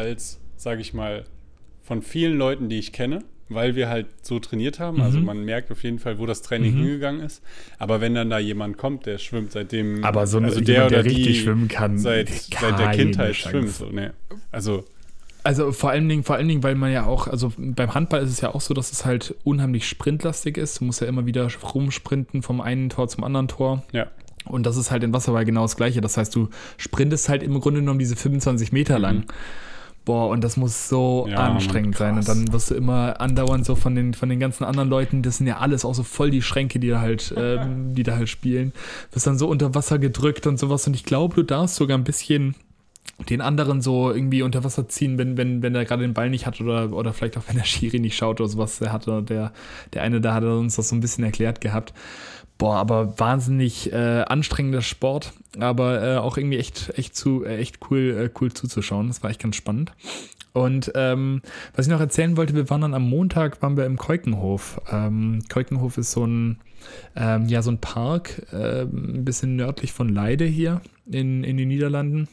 [0.57, 1.25] sage ich mal,
[1.83, 5.01] von vielen Leuten, die ich kenne, weil wir halt so trainiert haben.
[5.01, 5.29] Also mhm.
[5.29, 6.83] Also man merkt auf jeden Fall, wo das Training mhm.
[6.83, 7.43] hingegangen ist.
[7.79, 11.03] Aber wenn dann da jemand kommt, der schwimmt seitdem, aber so also der jemand, oder
[11.03, 13.51] der richtig schwimmen kann, seit, seit der Kindheit Chance.
[13.51, 13.71] schwimmt.
[13.71, 14.11] So, nee.
[14.53, 14.85] Also
[15.43, 18.31] also vor allen Dingen, vor allen Dingen, weil man ja auch, also beim Handball ist
[18.31, 20.81] es ja auch so, dass es halt unheimlich sprintlastig ist.
[20.81, 23.83] Du musst ja immer wieder rumsprinten vom einen Tor zum anderen Tor.
[23.93, 24.09] Ja.
[24.45, 26.01] Und das ist halt in Wasserball genau das Gleiche.
[26.01, 29.17] Das heißt, du sprintest halt im Grunde genommen diese 25 Meter lang.
[29.17, 29.25] Mhm.
[30.11, 32.17] Boah, und das muss so ja, anstrengend sein.
[32.17, 35.37] Und dann wirst du immer andauernd so von den, von den ganzen anderen Leuten, das
[35.37, 38.29] sind ja alles auch so voll die Schränke, die da halt, ähm, die da halt
[38.29, 38.73] spielen,
[39.13, 40.85] wirst dann so unter Wasser gedrückt und sowas.
[40.89, 42.57] Und ich glaube, du darfst sogar ein bisschen
[43.29, 46.45] den anderen so irgendwie unter Wasser ziehen, wenn, wenn, wenn er gerade den Ball nicht
[46.45, 48.81] hat oder, oder vielleicht auch wenn der Schiri nicht schaut oder sowas.
[48.81, 49.53] Der hatte, der,
[49.93, 51.95] der eine da hat uns das so ein bisschen erklärt gehabt.
[52.61, 57.79] Boah, aber wahnsinnig äh, anstrengender Sport, aber äh, auch irgendwie echt, echt zu, äh, echt
[57.91, 59.09] cool, äh, cool zuzuschauen.
[59.09, 59.93] Das war echt ganz spannend.
[60.53, 61.41] Und ähm,
[61.75, 64.79] was ich noch erzählen wollte, wir waren dann am Montag, waren wir im Keukenhof.
[64.93, 66.59] Ähm, Keukenhof ist so ein,
[67.17, 71.69] ähm, ja, so ein Park, äh, ein bisschen nördlich von Leide hier in, in den
[71.69, 72.29] Niederlanden.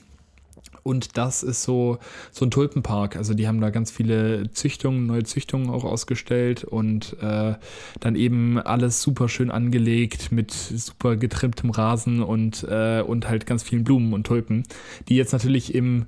[0.88, 1.98] Und das ist so,
[2.32, 3.18] so ein Tulpenpark.
[3.18, 7.56] Also die haben da ganz viele Züchtungen, neue Züchtungen auch ausgestellt und äh,
[8.00, 13.64] dann eben alles super schön angelegt mit super getrimmtem Rasen und, äh, und halt ganz
[13.64, 14.64] vielen Blumen und Tulpen,
[15.10, 16.06] die jetzt natürlich im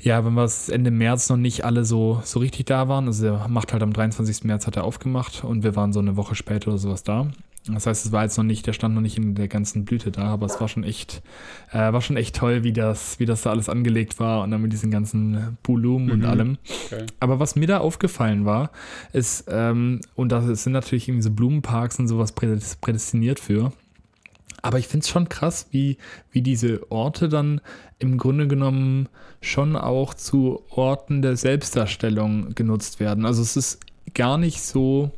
[0.00, 3.06] ja, wenn wir es Ende März noch nicht alle so, so richtig da waren.
[3.06, 4.42] Also er macht halt am 23.
[4.42, 7.28] März hat er aufgemacht und wir waren so eine Woche später oder sowas da.
[7.66, 10.10] Das heißt, es war jetzt noch nicht, der stand noch nicht in der ganzen Blüte
[10.10, 11.22] da, aber es war schon echt,
[11.70, 14.62] äh, war schon echt toll, wie das, wie das da alles angelegt war und dann
[14.62, 16.12] mit diesen ganzen Blumen mhm.
[16.12, 16.58] und allem.
[16.86, 17.06] Okay.
[17.20, 18.72] Aber was mir da aufgefallen war,
[19.12, 23.72] ist, ähm, und da sind natürlich irgendwie so Blumenparks und sowas prädestiniert für.
[24.62, 25.98] Aber ich finde es schon krass, wie,
[26.32, 27.60] wie diese Orte dann
[27.98, 29.08] im Grunde genommen
[29.40, 33.24] schon auch zu Orten der Selbstdarstellung genutzt werden.
[33.26, 33.80] Also es ist
[34.14, 35.10] gar nicht so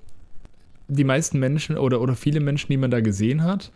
[0.88, 3.72] die meisten Menschen oder, oder viele Menschen, die man da gesehen hat,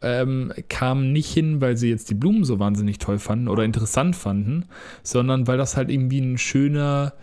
[0.00, 4.16] ähm, kamen nicht hin, weil sie jetzt die Blumen so wahnsinnig toll fanden oder interessant
[4.16, 4.66] fanden,
[5.02, 7.14] sondern weil das halt irgendwie ein schöner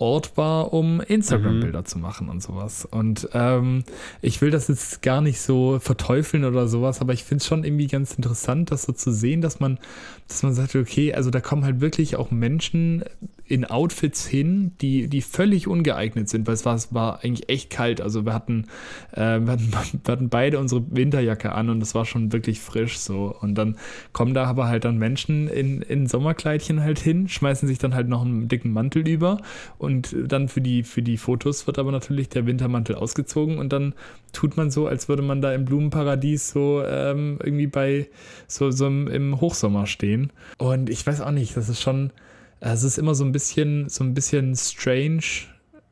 [0.00, 1.84] Ort war, um Instagram-Bilder mhm.
[1.86, 2.86] zu machen und sowas.
[2.90, 3.84] Und ähm,
[4.22, 7.64] ich will das jetzt gar nicht so verteufeln oder sowas, aber ich finde es schon
[7.64, 9.78] irgendwie ganz interessant, das so zu sehen, dass man,
[10.26, 13.04] dass man sagt, okay, also da kommen halt wirklich auch Menschen
[13.50, 17.68] in Outfits hin, die, die völlig ungeeignet sind, weil es war, es war eigentlich echt
[17.68, 18.00] kalt.
[18.00, 18.66] Also wir hatten,
[19.12, 19.72] äh, wir hatten,
[20.04, 23.34] wir hatten beide unsere Winterjacke an und es war schon wirklich frisch so.
[23.40, 23.76] Und dann
[24.12, 28.08] kommen da aber halt dann Menschen in, in Sommerkleidchen halt hin, schmeißen sich dann halt
[28.08, 29.38] noch einen dicken Mantel über
[29.78, 33.94] und dann für die, für die Fotos wird aber natürlich der Wintermantel ausgezogen und dann
[34.32, 38.08] tut man so, als würde man da im Blumenparadies so ähm, irgendwie bei
[38.46, 40.32] so, so im Hochsommer stehen.
[40.58, 42.12] Und ich weiß auch nicht, das ist schon
[42.60, 45.22] es ist immer so ein bisschen, so ein bisschen strange,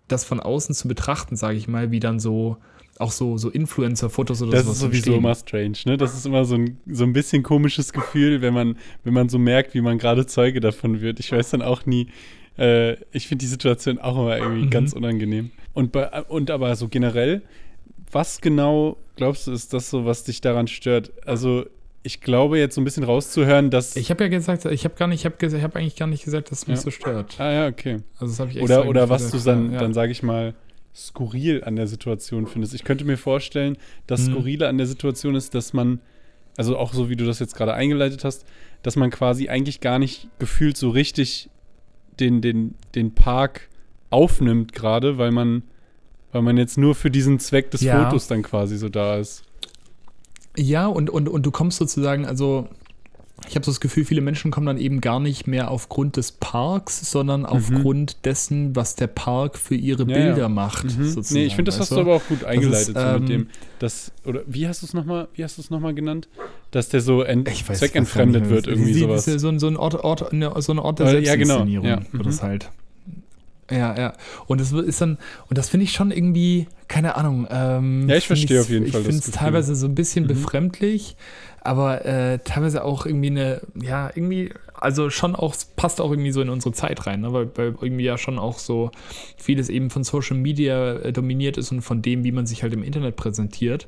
[0.07, 2.59] das von außen zu betrachten, sage ich mal, wie dann so
[2.99, 4.65] auch so, so Influencer-Fotos oder sowas.
[4.65, 5.19] Das ist sowieso entstehen.
[5.19, 5.97] immer strange, ne?
[5.97, 9.39] Das ist immer so ein, so ein bisschen komisches Gefühl, wenn man, wenn man so
[9.39, 11.21] merkt, wie man gerade Zeuge davon wird.
[11.21, 12.09] Ich weiß dann auch nie,
[12.59, 14.71] äh, ich finde die Situation auch immer irgendwie mhm.
[14.71, 15.51] ganz unangenehm.
[15.75, 17.43] Und, bei, und aber so generell,
[18.11, 21.13] was genau glaubst du, ist das so, was dich daran stört?
[21.27, 21.67] Also
[22.03, 23.97] ich glaube jetzt so ein bisschen rauszuhören, dass.
[23.97, 26.51] Ich habe ja gesagt, ich habe gar nicht, ich habe hab eigentlich gar nicht gesagt,
[26.51, 27.39] dass es mich so stört.
[27.39, 27.99] Ah ja, okay.
[28.15, 29.81] Also das habe ich Oder, oder was gesagt, du dann, ja.
[29.81, 30.55] dann sage ich mal,
[30.95, 32.75] skurril an der Situation findest.
[32.75, 34.33] Ich könnte mir vorstellen, dass hm.
[34.33, 36.01] skurrile an der Situation ist, dass man,
[36.57, 38.47] also auch so wie du das jetzt gerade eingeleitet hast,
[38.83, 41.51] dass man quasi eigentlich gar nicht gefühlt so richtig
[42.21, 43.69] den, den, den Park
[44.11, 45.63] aufnimmt gerade, weil man,
[46.33, 48.05] weil man jetzt nur für diesen Zweck des ja.
[48.05, 49.45] Fotos dann quasi so da ist.
[50.57, 52.69] Ja, und, und, und du kommst sozusagen, also
[53.47, 56.33] ich habe so das Gefühl, viele Menschen kommen dann eben gar nicht mehr aufgrund des
[56.33, 57.47] Parks, sondern mhm.
[57.47, 60.49] aufgrund dessen, was der Park für ihre ja, Bilder ja.
[60.49, 60.99] macht.
[60.99, 61.25] Mhm.
[61.31, 63.47] Nee, ich finde, das hast du aber auch gut eingeleitet, ist, so mit ähm, dem,
[63.79, 66.29] das, oder wie hast du es nochmal, wie hast du es nochmal genannt?
[66.73, 69.25] Dass der so ent weiß, zweckentfremdet wird, irgendwie Sie, sowas.
[69.25, 72.07] So, so, ein Ort, Ort, so ein Ort der Selbstinszenierung ja, genau.
[72.07, 72.13] ja.
[72.13, 72.31] wird mhm.
[72.31, 72.71] es halt.
[73.71, 74.15] Ja, ja.
[74.47, 75.19] Und das ist dann,
[75.49, 77.47] und das finde ich schon irgendwie, keine Ahnung.
[77.51, 79.01] Ähm, ja, ich verstehe auf jeden Fall.
[79.03, 80.29] Ich finde es teilweise so ein bisschen mhm.
[80.29, 81.17] befremdlich,
[81.69, 86.41] aber äh, teilweise auch irgendwie eine, ja, irgendwie, also schon auch, passt auch irgendwie so
[86.41, 87.35] in unsere Zeit rein, ne?
[87.35, 88.91] weil, weil irgendwie ja schon auch so
[89.37, 92.73] vieles eben von Social Media äh, dominiert ist und von dem, wie man sich halt
[92.73, 93.87] im Internet präsentiert.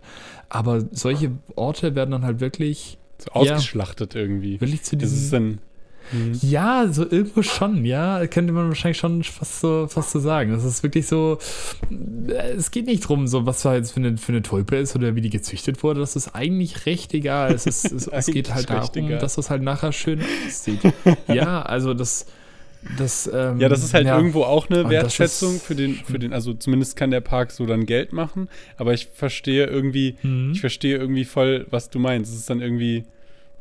[0.51, 2.99] Aber solche Orte werden dann halt wirklich.
[3.17, 4.61] So ausgeschlachtet ja, irgendwie.
[4.61, 5.15] Wirklich zu diesem.
[5.15, 5.59] Das ist dann
[6.13, 6.39] Mhm.
[6.43, 10.53] Ja, so irgendwo schon, ja, könnte man wahrscheinlich schon fast so, fast so sagen.
[10.53, 11.39] Das ist wirklich so,
[12.29, 14.97] äh, es geht nicht darum, so was da jetzt für eine, für eine Tulpe ist
[14.97, 16.01] oder wie die gezüchtet wurde.
[16.01, 17.53] Das ist eigentlich recht egal.
[17.53, 19.19] Es, ist, es, es geht halt darum, egal.
[19.19, 20.81] dass das halt nachher schön aussieht.
[21.29, 22.27] ja, also das.
[22.97, 24.17] Das, ähm, ja, das ist halt ja.
[24.17, 27.85] irgendwo auch eine Wertschätzung für den, für den, also zumindest kann der Park so dann
[27.85, 28.49] Geld machen,
[28.79, 30.53] aber ich verstehe irgendwie, mhm.
[30.55, 32.33] ich verstehe irgendwie voll, was du meinst.
[32.33, 33.05] Es ist dann irgendwie,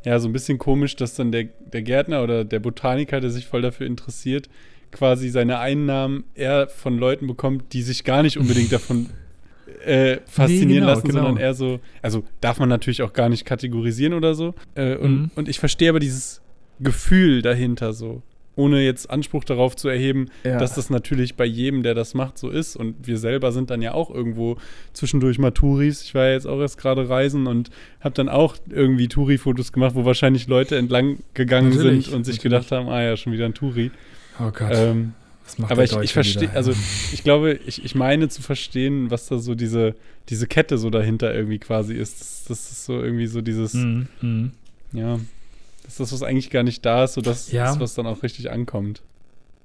[0.04, 3.46] ja, so ein bisschen komisch, dass dann der, der Gärtner oder der Botaniker, der sich
[3.46, 4.48] voll dafür interessiert,
[4.92, 9.10] quasi seine Einnahmen eher von Leuten bekommt, die sich gar nicht unbedingt davon
[9.84, 11.22] äh, faszinieren nee, genau, lassen, genau.
[11.24, 14.54] sondern eher so, also darf man natürlich auch gar nicht kategorisieren oder so.
[14.74, 15.30] Äh, und, mhm.
[15.36, 16.40] und ich verstehe aber dieses
[16.80, 18.22] Gefühl dahinter so
[18.60, 20.58] ohne jetzt Anspruch darauf zu erheben, ja.
[20.58, 22.76] dass das natürlich bei jedem, der das macht, so ist.
[22.76, 24.58] Und wir selber sind dann ja auch irgendwo
[24.92, 26.02] zwischendurch mal Touris.
[26.02, 29.94] Ich war ja jetzt auch erst gerade reisen und habe dann auch irgendwie Touri-Fotos gemacht,
[29.94, 32.42] wo wahrscheinlich Leute entlang gegangen natürlich, sind und sich natürlich.
[32.42, 33.90] gedacht haben, ah ja, schon wieder ein Touri.
[34.38, 34.70] Oh Gott.
[34.72, 35.14] Ähm,
[35.68, 36.72] aber ich, ich verstehe, also
[37.12, 39.94] ich glaube, ich, ich meine zu verstehen, was da so diese,
[40.28, 42.20] diese Kette so dahinter irgendwie quasi ist.
[42.20, 44.52] Das, das ist so irgendwie so dieses, mm, mm.
[44.92, 45.18] ja,
[45.90, 47.78] dass das, was eigentlich gar nicht da ist, so das ja.
[47.80, 49.02] was dann auch richtig ankommt.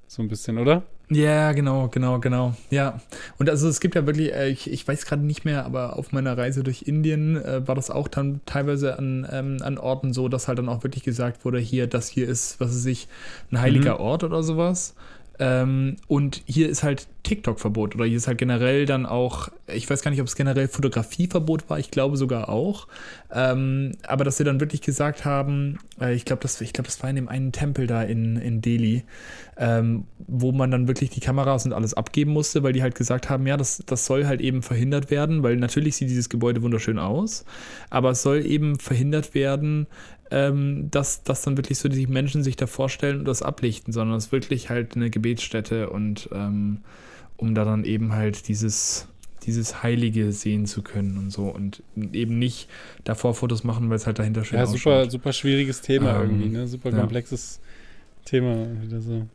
[0.07, 0.83] So ein bisschen, oder?
[1.09, 2.55] Ja, genau, genau, genau.
[2.71, 2.99] Ja.
[3.37, 6.11] Und also es gibt ja wirklich, äh, ich, ich weiß gerade nicht mehr, aber auf
[6.11, 10.27] meiner Reise durch Indien äh, war das auch dann teilweise an, ähm, an Orten so,
[10.27, 13.07] dass halt dann auch wirklich gesagt wurde, hier, das hier ist, was weiß ich,
[13.51, 14.01] ein heiliger mhm.
[14.01, 14.95] Ort oder sowas.
[15.39, 20.01] Ähm, und hier ist halt TikTok-Verbot oder hier ist halt generell dann auch, ich weiß
[20.01, 22.87] gar nicht, ob es generell Fotografieverbot war, ich glaube sogar auch.
[23.31, 27.09] Ähm, aber dass sie dann wirklich gesagt haben, äh, ich glaube, das, glaub, das war
[27.09, 29.03] in dem einen Tempel da in, in Delhi,
[29.57, 33.29] ähm, wo man dann wirklich die Kameras und alles abgeben musste, weil die halt gesagt
[33.29, 36.99] haben, ja, das, das soll halt eben verhindert werden, weil natürlich sieht dieses Gebäude wunderschön
[36.99, 37.43] aus,
[37.89, 39.87] aber es soll eben verhindert werden,
[40.31, 44.17] ähm, dass, dass dann wirklich so die Menschen sich da vorstellen und das ablichten, sondern
[44.17, 46.79] es ist wirklich halt eine Gebetsstätte und ähm,
[47.37, 49.07] um da dann eben halt dieses,
[49.43, 52.69] dieses Heilige sehen zu können und so und eben nicht
[53.03, 55.11] davor Fotos machen, weil es halt dahinter schön Ja, super, ausschaut.
[55.11, 56.67] super schwieriges Thema ähm, irgendwie, ne?
[56.67, 58.25] Super komplexes ja.
[58.25, 59.27] Thema wieder so.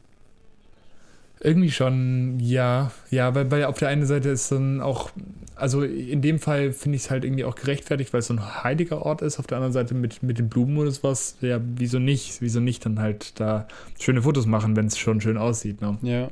[1.42, 2.92] Irgendwie schon, ja.
[3.10, 5.10] Ja, weil, weil auf der einen Seite ist dann auch,
[5.56, 8.62] also in dem Fall finde ich es halt irgendwie auch gerechtfertigt, weil es so ein
[8.62, 9.38] heiliger Ort ist.
[9.38, 12.42] Auf der anderen Seite mit, mit den Blumen oder sowas, ja, wieso nicht?
[12.42, 13.66] Wieso nicht dann halt da
[13.98, 15.98] schöne Fotos machen, wenn es schon schön aussieht, ne?
[16.02, 16.30] Ja.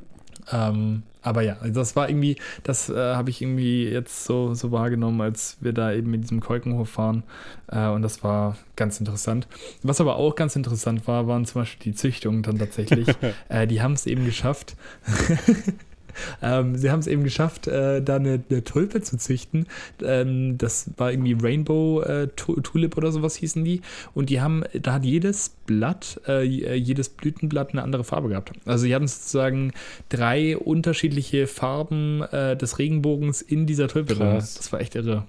[0.51, 5.19] Ähm, aber ja, das war irgendwie, das äh, habe ich irgendwie jetzt so, so wahrgenommen,
[5.19, 7.23] als wir da eben mit diesem Kolkenhof fahren.
[7.67, 9.47] Äh, und das war ganz interessant.
[9.83, 13.07] Was aber auch ganz interessant war, waren zum Beispiel die Züchtungen dann tatsächlich.
[13.49, 14.75] äh, die haben es eben geschafft.
[16.41, 19.67] Ähm, sie haben es eben geschafft, äh, da eine, eine, Tulpe zu züchten.
[20.01, 23.81] Ähm, das war irgendwie Rainbow äh, Tulip oder sowas hießen die.
[24.13, 28.53] Und die haben, da hat jedes Blatt, äh, jedes Blütenblatt eine andere Farbe gehabt.
[28.65, 29.73] Also sie hatten sozusagen
[30.07, 34.35] drei unterschiedliche Farben äh, des Regenbogens in dieser Tulpe drin.
[34.35, 35.25] Das war echt irre.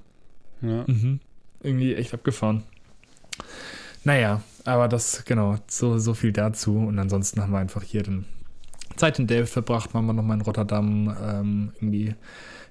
[0.63, 0.85] Ja.
[0.87, 1.21] Mhm.
[1.63, 2.63] Irgendwie echt abgefahren.
[4.05, 6.77] Naja, aber das, genau, so, so viel dazu.
[6.77, 8.25] Und ansonsten haben wir einfach hier den
[9.01, 12.15] Zeit in Delft verbracht, waren wir nochmal in Rotterdam, ähm, irgendwie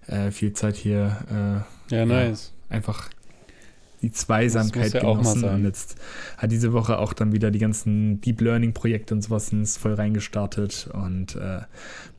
[0.08, 1.18] äh, viel Zeit hier.
[1.92, 2.54] Äh, ja, nice.
[2.70, 3.10] Ja, einfach
[4.02, 5.44] die Zweisamkeit ja genossen.
[5.44, 5.98] Und jetzt
[6.38, 9.96] hat diese Woche auch dann wieder die ganzen Deep Learning Projekte und sowas ins voll
[9.96, 10.90] reingestartet.
[10.94, 11.62] Und äh,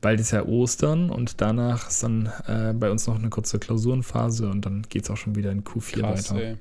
[0.01, 4.49] bald ist ja Ostern und danach ist dann äh, bei uns noch eine kurze Klausurenphase
[4.49, 6.43] und dann geht es auch schon wieder in Q4 Krass, weiter.
[6.43, 6.57] Ey.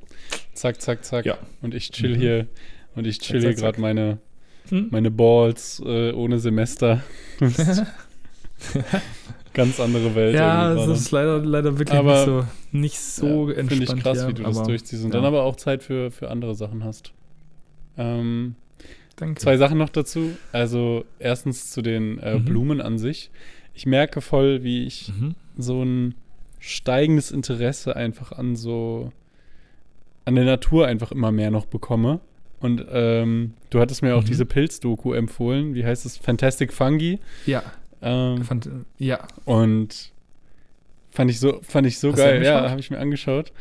[0.53, 1.25] Zack, zack, zack.
[1.25, 1.37] Ja.
[1.61, 2.19] Und ich chill mhm.
[2.19, 2.47] hier
[2.95, 4.19] und ich chill hier gerade meine
[4.71, 4.87] hm?
[4.91, 7.03] Meine Balls äh, ohne Semester.
[9.53, 10.35] Ganz andere Welt.
[10.35, 13.69] Ja, das ist leider, leider wirklich aber, nicht so, nicht so ja, entspannt.
[13.69, 15.17] Finde ich krass, ja, wie du das durchziehst und ja.
[15.17, 17.13] dann aber auch Zeit für, für andere Sachen hast.
[17.97, 18.55] Ähm,
[19.15, 19.41] Danke.
[19.41, 20.31] Zwei Sachen noch dazu.
[20.51, 22.45] Also erstens zu den äh, mhm.
[22.45, 23.31] Blumen an sich.
[23.73, 25.35] Ich merke voll, wie ich mhm.
[25.57, 26.15] so ein
[26.59, 29.11] steigendes Interesse einfach an so
[30.25, 32.19] an der Natur einfach immer mehr noch bekomme.
[32.59, 34.27] Und ähm, du hattest mir auch mhm.
[34.27, 35.75] diese Pilz-Doku empfohlen.
[35.75, 36.17] Wie heißt es?
[36.17, 37.19] Fantastic Fungi.
[37.45, 37.63] Ja.
[38.01, 39.19] Ähm, fand, ja.
[39.45, 40.11] Und
[41.11, 42.43] fand ich so, fand ich so Hast geil.
[42.43, 43.51] Ja, habe ich mir angeschaut.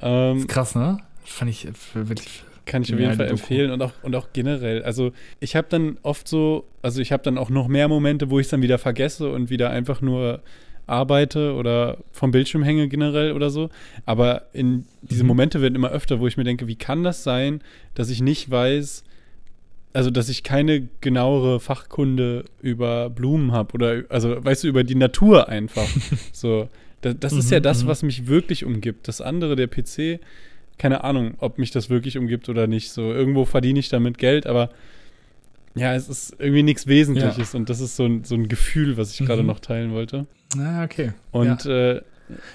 [0.00, 0.98] Ähm, ist krass, ne?
[1.24, 2.44] Fand ich wirklich.
[2.64, 3.40] Kann ich auf jeden Fall Doku.
[3.40, 4.84] empfehlen und auch, und auch generell.
[4.84, 8.38] Also, ich habe dann oft so, also ich habe dann auch noch mehr Momente, wo
[8.38, 10.42] ich es dann wieder vergesse und wieder einfach nur
[10.86, 13.70] arbeite oder vom Bildschirm hänge generell oder so.
[14.04, 15.28] Aber in diese mhm.
[15.28, 17.60] Momente werden immer öfter, wo ich mir denke, wie kann das sein,
[17.94, 19.04] dass ich nicht weiß,
[19.92, 24.94] also dass ich keine genauere Fachkunde über Blumen habe oder also weißt du über die
[24.94, 25.88] Natur einfach.
[26.32, 26.68] so,
[27.02, 27.88] das, das ist ja mhm, das, mhm.
[27.88, 29.08] was mich wirklich umgibt.
[29.08, 30.20] Das andere, der PC,
[30.78, 32.90] keine Ahnung, ob mich das wirklich umgibt oder nicht.
[32.90, 34.70] So irgendwo verdiene ich damit Geld, aber
[35.74, 37.58] ja, es ist irgendwie nichts Wesentliches ja.
[37.58, 39.26] und das ist so ein, so ein Gefühl, was ich mhm.
[39.26, 40.26] gerade noch teilen wollte.
[40.58, 41.12] Ah, okay.
[41.30, 41.94] Und ja.
[41.94, 42.02] äh,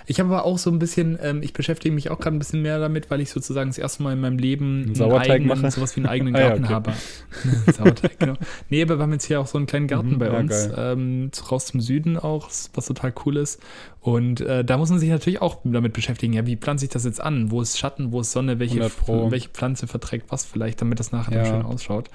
[0.06, 2.62] ich habe aber auch so ein bisschen, ähm, ich beschäftige mich auch gerade ein bisschen
[2.62, 5.72] mehr damit, weil ich sozusagen das erste Mal in meinem Leben einen Sauerteig eigenen, mache.
[5.72, 6.92] sowas wie einen eigenen Garten ah, ja, okay.
[6.92, 7.72] habe.
[7.74, 8.34] Sauerteig, genau.
[8.70, 10.70] Nee, aber wir haben jetzt hier auch so einen kleinen Garten mhm, bei ja, uns,
[10.76, 13.62] ähm, raus zum Süden auch, was total cool ist.
[14.02, 17.04] Und äh, da muss man sich natürlich auch damit beschäftigen, ja, wie pflanze ich das
[17.04, 17.52] jetzt an?
[17.52, 21.38] Wo ist Schatten, wo ist Sonne, welche, welche Pflanze verträgt was vielleicht, damit das nachher
[21.38, 21.44] ja.
[21.44, 22.10] dann schön ausschaut.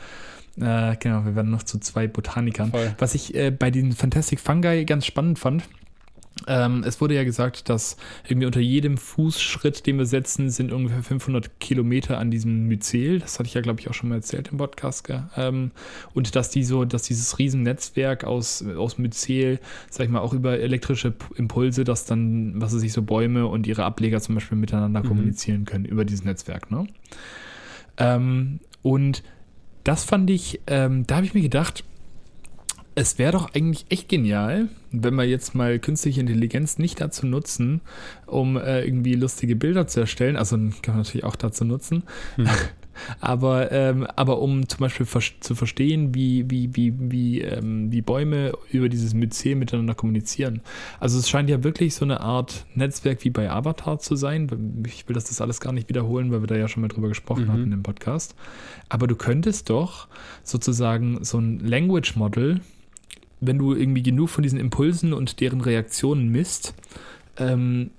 [0.60, 2.70] Äh, genau, wir werden noch zu zwei Botanikern.
[2.70, 2.94] Voll.
[2.98, 5.64] Was ich äh, bei den Fantastic Fungi ganz spannend fand,
[6.46, 7.96] ähm, es wurde ja gesagt, dass
[8.26, 13.20] irgendwie unter jedem Fußschritt, den wir setzen, sind ungefähr 500 Kilometer an diesem Myzel.
[13.20, 15.08] Das hatte ich ja, glaube ich, auch schon mal erzählt im Podcast.
[15.36, 15.70] Ähm,
[16.14, 20.58] und dass die so, dass dieses Riesennetzwerk aus, aus Myzel, sag ich mal, auch über
[20.58, 25.02] elektrische Impulse, dass dann, was weiß ich, so Bäume und ihre Ableger zum Beispiel miteinander
[25.02, 25.08] mhm.
[25.08, 26.70] kommunizieren können über dieses Netzwerk.
[26.70, 26.86] Ne?
[27.98, 29.22] Ähm, und
[29.84, 31.84] das fand ich, ähm, da habe ich mir gedacht,
[32.94, 37.80] es wäre doch eigentlich echt genial, wenn wir jetzt mal künstliche Intelligenz nicht dazu nutzen,
[38.26, 40.36] um äh, irgendwie lustige Bilder zu erstellen.
[40.36, 42.02] Also kann man natürlich auch dazu nutzen.
[42.36, 42.48] Hm.
[43.20, 48.52] Aber, ähm, aber um zum Beispiel zu verstehen, wie, wie, wie, wie, ähm, wie Bäume
[48.70, 50.60] über dieses Myzel miteinander kommunizieren.
[51.00, 54.84] Also es scheint ja wirklich so eine Art Netzwerk wie bei Avatar zu sein.
[54.86, 57.08] Ich will das, das alles gar nicht wiederholen, weil wir da ja schon mal drüber
[57.08, 57.52] gesprochen mhm.
[57.52, 58.34] hatten im Podcast.
[58.88, 60.08] Aber du könntest doch
[60.42, 62.60] sozusagen so ein Language Model,
[63.40, 66.74] wenn du irgendwie genug von diesen Impulsen und deren Reaktionen misst,
[67.38, 67.90] ähm,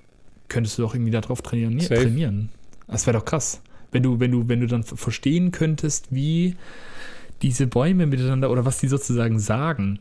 [0.48, 1.80] könntest du doch irgendwie darauf trainieren.
[1.80, 2.50] trainieren.
[2.88, 3.62] Das wäre doch krass
[3.94, 6.56] wenn du, wenn du, wenn du dann verstehen könntest, wie
[7.42, 10.00] diese Bäume miteinander oder was die sozusagen sagen.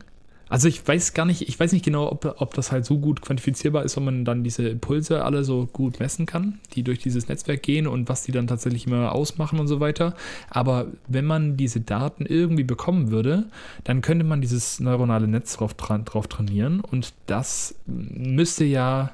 [0.49, 3.21] Also ich weiß gar nicht, ich weiß nicht genau, ob, ob das halt so gut
[3.21, 7.27] quantifizierbar ist, ob man dann diese Impulse alle so gut messen kann, die durch dieses
[7.27, 10.13] Netzwerk gehen und was die dann tatsächlich immer ausmachen und so weiter.
[10.49, 13.45] Aber wenn man diese Daten irgendwie bekommen würde,
[13.83, 19.11] dann könnte man dieses neuronale Netz drauf, drauf trainieren und das müsste ja,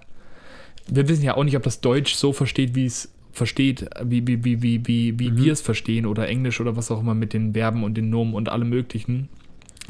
[0.87, 4.43] wir wissen ja auch nicht, ob das Deutsch so versteht, wie es versteht, wie, wie,
[4.43, 5.37] wie, wie, wie, wie mhm.
[5.37, 8.33] wir es verstehen oder Englisch oder was auch immer mit den Verben und den Nomen
[8.33, 9.29] und allem Möglichen.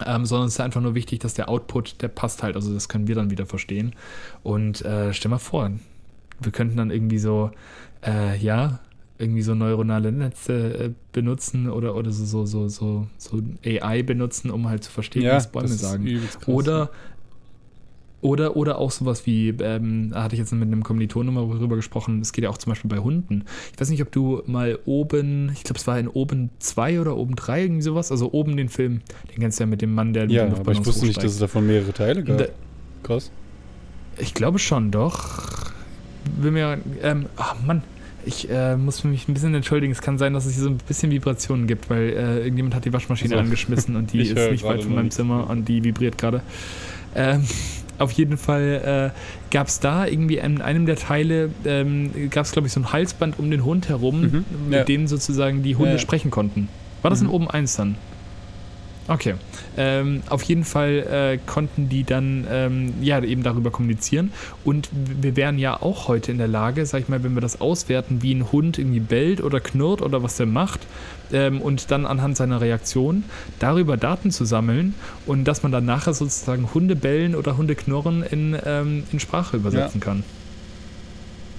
[0.05, 2.55] Ähm, sondern es ist einfach nur wichtig, dass der Output, der passt halt.
[2.55, 3.93] Also das können wir dann wieder verstehen.
[4.43, 5.71] Und äh, stell mal vor,
[6.39, 7.51] wir könnten dann irgendwie so,
[8.05, 8.79] äh, ja,
[9.17, 14.49] irgendwie so neuronale Netze äh, benutzen oder, oder so, so, so, so, so AI benutzen,
[14.49, 16.21] um halt zu verstehen, was Bäume sagen.
[16.45, 16.89] Oder
[18.21, 21.75] oder, oder auch sowas wie, ähm, da hatte ich jetzt mit einem Kommiliton nochmal drüber
[21.75, 23.45] gesprochen, es geht ja auch zum Beispiel bei Hunden.
[23.73, 27.15] Ich weiß nicht, ob du mal oben, ich glaube, es war in oben 2 oder
[27.17, 29.01] oben 3, irgendwie sowas, also oben den Film,
[29.31, 31.39] den kennst du ja mit dem Mann, der Ja, aber ich wusste nicht, dass es
[31.39, 32.37] davon mehrere Teile gab.
[32.37, 32.45] Da,
[33.03, 33.31] Krass.
[34.17, 35.71] Ich glaube schon, doch.
[36.37, 37.81] Will mir, ähm, ach Mann,
[38.25, 39.91] ich äh, muss mich ein bisschen entschuldigen.
[39.91, 42.85] Es kann sein, dass es hier so ein bisschen Vibrationen gibt, weil äh, irgendjemand hat
[42.85, 46.17] die Waschmaschine also, angeschmissen und die ist nicht weit von meinem Zimmer und die vibriert
[46.17, 46.41] gerade.
[47.15, 47.43] Ähm,
[47.99, 52.51] auf jeden Fall äh, gab es da irgendwie in einem der Teile, ähm, gab es
[52.51, 54.83] glaube ich so ein Halsband um den Hund herum, mhm, mit ja.
[54.83, 56.69] dem sozusagen die Hunde ja, sprechen konnten.
[57.01, 57.27] War das mhm.
[57.27, 57.95] in oben 1 dann?
[59.09, 59.33] Okay.
[59.75, 64.31] Ähm, auf jeden Fall äh, konnten die dann ähm, ja eben darüber kommunizieren.
[64.63, 67.59] Und wir wären ja auch heute in der Lage, sag ich mal, wenn wir das
[67.59, 70.81] auswerten, wie ein Hund irgendwie bellt oder knurrt oder was der macht,
[71.31, 73.23] ähm, und dann anhand seiner Reaktion
[73.59, 74.95] darüber Daten zu sammeln
[75.25, 79.57] und dass man dann nachher sozusagen Hunde bellen oder Hunde knurren in, ähm, in Sprache
[79.57, 80.05] übersetzen ja.
[80.05, 80.23] kann.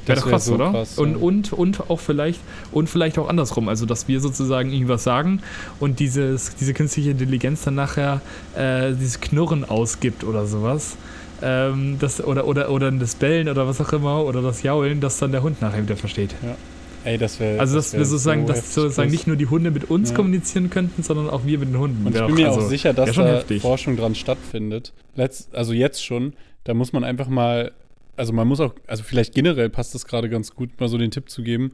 [0.06, 0.70] Wäre doch krass, so oder?
[0.70, 2.40] Krass, und, und, und auch vielleicht,
[2.72, 5.40] und vielleicht auch andersrum, also dass wir sozusagen irgendwas sagen
[5.78, 8.20] und dieses, diese künstliche Intelligenz dann nachher
[8.56, 10.96] äh, dieses Knurren ausgibt oder sowas.
[11.42, 15.18] Ähm, das, oder, oder, oder das Bellen oder was auch immer, oder das Jaulen, das
[15.18, 16.34] dann der Hund nachher wieder versteht.
[16.42, 16.56] Ja.
[17.04, 17.58] Ey, das wäre.
[17.58, 20.16] Also, dass das wir sozusagen, so dass sozusagen nicht nur die Hunde mit uns ja.
[20.16, 22.06] kommunizieren könnten, sondern auch wir mit den Hunden.
[22.06, 23.62] Und ich bin mir also, auch sicher, dass da heftig.
[23.62, 24.92] Forschung dran stattfindet.
[25.16, 26.34] Letzt, also jetzt schon,
[26.64, 27.72] da muss man einfach mal
[28.20, 31.10] also man muss auch, also vielleicht generell passt das gerade ganz gut, mal so den
[31.10, 31.72] Tipp zu geben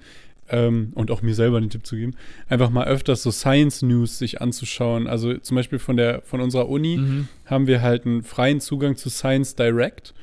[0.49, 2.15] ähm, und auch mir selber den Tipp zu geben,
[2.49, 5.09] einfach mal öfters so Science News sich anzuschauen.
[5.09, 7.29] Also zum Beispiel von der, von unserer Uni mhm.
[7.47, 10.15] haben wir halt einen freien Zugang zu Science Direct.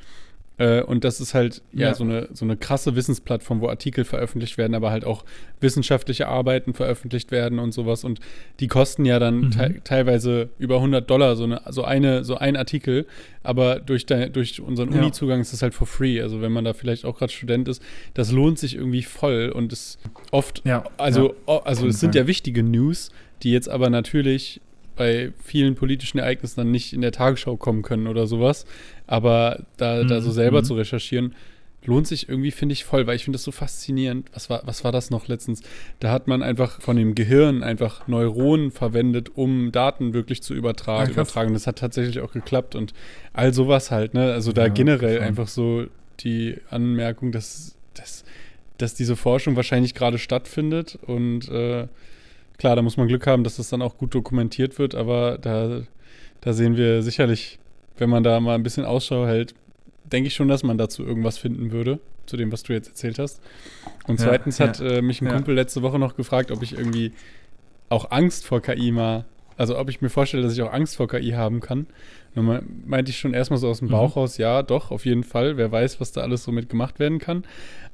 [0.56, 4.04] Äh, und das ist halt ja, ja, So, eine, so eine krasse Wissensplattform, wo Artikel
[4.04, 5.24] veröffentlicht werden, aber halt auch
[5.60, 8.04] wissenschaftliche Arbeiten veröffentlicht werden und sowas.
[8.04, 8.20] Und
[8.60, 9.50] die kosten ja dann mhm.
[9.50, 13.06] te teilweise über 100 Dollar, so, eine, so, eine, so ein Artikel.
[13.42, 15.00] Aber durch, de, durch unseren ja.
[15.00, 16.20] Uni-Zugang ist das halt for free.
[16.20, 17.82] Also wenn man da vielleicht auch gerade Student ist,
[18.14, 19.98] das lohnt sich irgendwie voll und ist
[20.30, 20.84] oft, ja.
[20.98, 23.10] also, also es sind ja wichtige News,
[23.42, 24.60] die jetzt aber natürlich
[24.96, 28.66] bei vielen politischen Ereignissen dann nicht in der Tagesschau kommen können oder sowas.
[29.06, 30.08] Aber da, mhm.
[30.08, 30.64] da so selber mhm.
[30.64, 31.34] zu recherchieren,
[31.86, 34.28] lohnt sich irgendwie, finde ich, voll, weil ich finde das so faszinierend.
[34.32, 35.62] Was war, was war das noch letztens?
[36.00, 41.10] Da hat man einfach von dem Gehirn einfach Neuronen verwendet, um Daten wirklich zu übertragen.
[41.10, 41.52] Ja, übertragen.
[41.52, 42.94] Das hat tatsächlich auch geklappt und
[43.32, 44.32] all sowas halt, ne?
[44.32, 45.26] Also da ja, generell schon.
[45.26, 45.86] einfach so
[46.20, 48.24] die Anmerkung, dass, dass,
[48.78, 51.88] dass diese Forschung wahrscheinlich gerade stattfindet und äh,
[52.58, 55.82] klar, da muss man Glück haben, dass das dann auch gut dokumentiert wird, aber da,
[56.40, 57.58] da sehen wir sicherlich,
[57.98, 59.54] wenn man da mal ein bisschen Ausschau hält,
[60.04, 63.18] denke ich schon, dass man dazu irgendwas finden würde, zu dem, was du jetzt erzählt
[63.18, 63.40] hast.
[64.06, 65.34] Und ja, zweitens hat ja, äh, mich ein ja.
[65.34, 67.12] Kumpel letzte Woche noch gefragt, ob ich irgendwie
[67.88, 69.24] auch Angst vor KI mal,
[69.56, 71.86] also ob ich mir vorstelle, dass ich auch Angst vor KI haben kann.
[72.34, 73.92] Dann meinte ich schon erstmal so aus dem mhm.
[73.92, 75.56] Bauch raus, ja, doch, auf jeden Fall.
[75.56, 77.44] Wer weiß, was da alles so mit gemacht werden kann.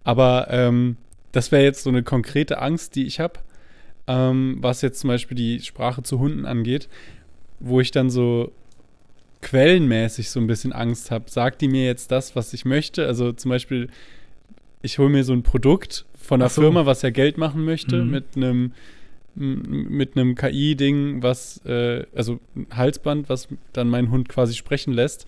[0.02, 0.96] Aber ähm,
[1.32, 3.34] das wäre jetzt so eine konkrete Angst, die ich habe
[4.06, 6.88] ähm, was jetzt zum Beispiel die Sprache zu Hunden angeht,
[7.58, 8.52] wo ich dann so
[9.42, 11.30] quellenmäßig so ein bisschen Angst habe.
[11.30, 13.06] Sagt die mir jetzt das, was ich möchte?
[13.06, 13.88] Also zum Beispiel,
[14.82, 16.62] ich hole mir so ein Produkt von einer so.
[16.62, 18.10] Firma, was ja Geld machen möchte, mhm.
[18.10, 18.72] mit einem
[19.36, 25.26] mit einem KI-Ding, was, äh, also ein Halsband, was dann meinen Hund quasi sprechen lässt.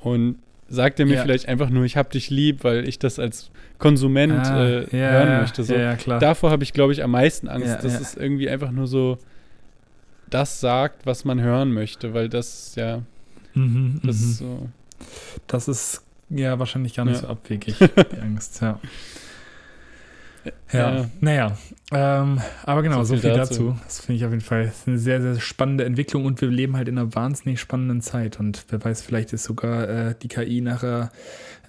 [0.00, 0.36] Und
[0.68, 1.22] sagt er mir ja.
[1.22, 5.10] vielleicht einfach nur, ich hab dich lieb, weil ich das als Konsument ah, äh, ja,
[5.10, 5.64] hören möchte.
[5.64, 5.74] So.
[5.74, 6.18] Ja, klar.
[6.18, 9.18] Davor habe ich, glaube ich, am meisten Angst, dass es irgendwie einfach nur so
[10.30, 13.02] das sagt, was man hören möchte, weil das ja
[13.54, 14.30] mhm, das mhm.
[14.30, 14.68] ist so.
[15.46, 18.78] Das ist ja wahrscheinlich gar nicht so abwegig, die Angst, ja.
[20.72, 21.10] Ja, ja.
[21.20, 21.58] naja.
[21.90, 23.64] Ähm, aber genau, so viel, so viel dazu.
[23.68, 23.80] dazu.
[23.84, 26.88] Das finde ich auf jeden Fall eine sehr, sehr spannende Entwicklung und wir leben halt
[26.88, 28.38] in einer wahnsinnig spannenden Zeit.
[28.38, 31.10] Und wer weiß, vielleicht ist sogar äh, die KI nachher,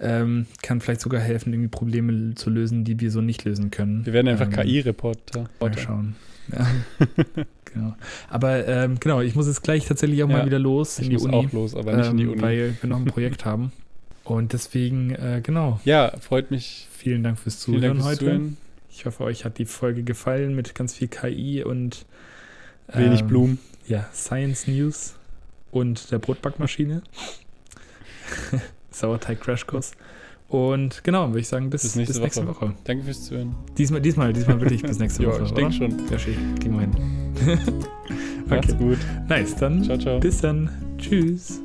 [0.00, 4.04] ähm, kann vielleicht sogar helfen, irgendwie Probleme zu lösen, die wir so nicht lösen können.
[4.04, 5.44] Wir werden einfach ähm, KI-Reporter.
[5.60, 6.16] Mal schauen.
[6.52, 6.66] Ja.
[7.72, 7.94] genau.
[8.28, 11.16] Aber ähm, genau, ich muss jetzt gleich tatsächlich auch ja, mal wieder los in die
[11.16, 11.34] Uni.
[11.34, 12.42] auch los, aber nicht in die ähm, Uni.
[12.42, 13.72] Weil wir noch ein Projekt haben.
[14.24, 15.80] Und deswegen, äh, genau.
[15.84, 16.86] Ja, freut mich.
[16.92, 18.18] Vielen Dank fürs Zuhören Dank fürs heute.
[18.18, 18.56] Zuhören.
[18.90, 22.06] Ich hoffe, euch hat die Folge gefallen mit ganz viel KI und
[22.88, 23.58] wenig ähm, Blumen.
[23.86, 25.14] Ja, Science News
[25.70, 27.02] und der Brotbackmaschine.
[28.90, 29.92] Sauerteig Crashkurs.
[30.48, 32.68] Und genau, würde ich sagen, bis, bis, nächste, bis nächste Woche.
[32.68, 32.74] Woche.
[32.82, 33.54] Danke fürs Zuhören.
[33.78, 35.38] Diesmal, diesmal, diesmal wirklich bis nächste Woche.
[35.38, 36.08] ja, ich denke schon.
[36.10, 36.36] Ja, schick.
[36.60, 36.92] Kriegen wir hin.
[38.46, 38.56] okay.
[38.56, 38.98] Macht's gut.
[39.28, 39.84] Nice, dann.
[39.84, 40.18] Ciao, ciao.
[40.18, 40.68] Bis dann.
[40.98, 41.60] Tschüss.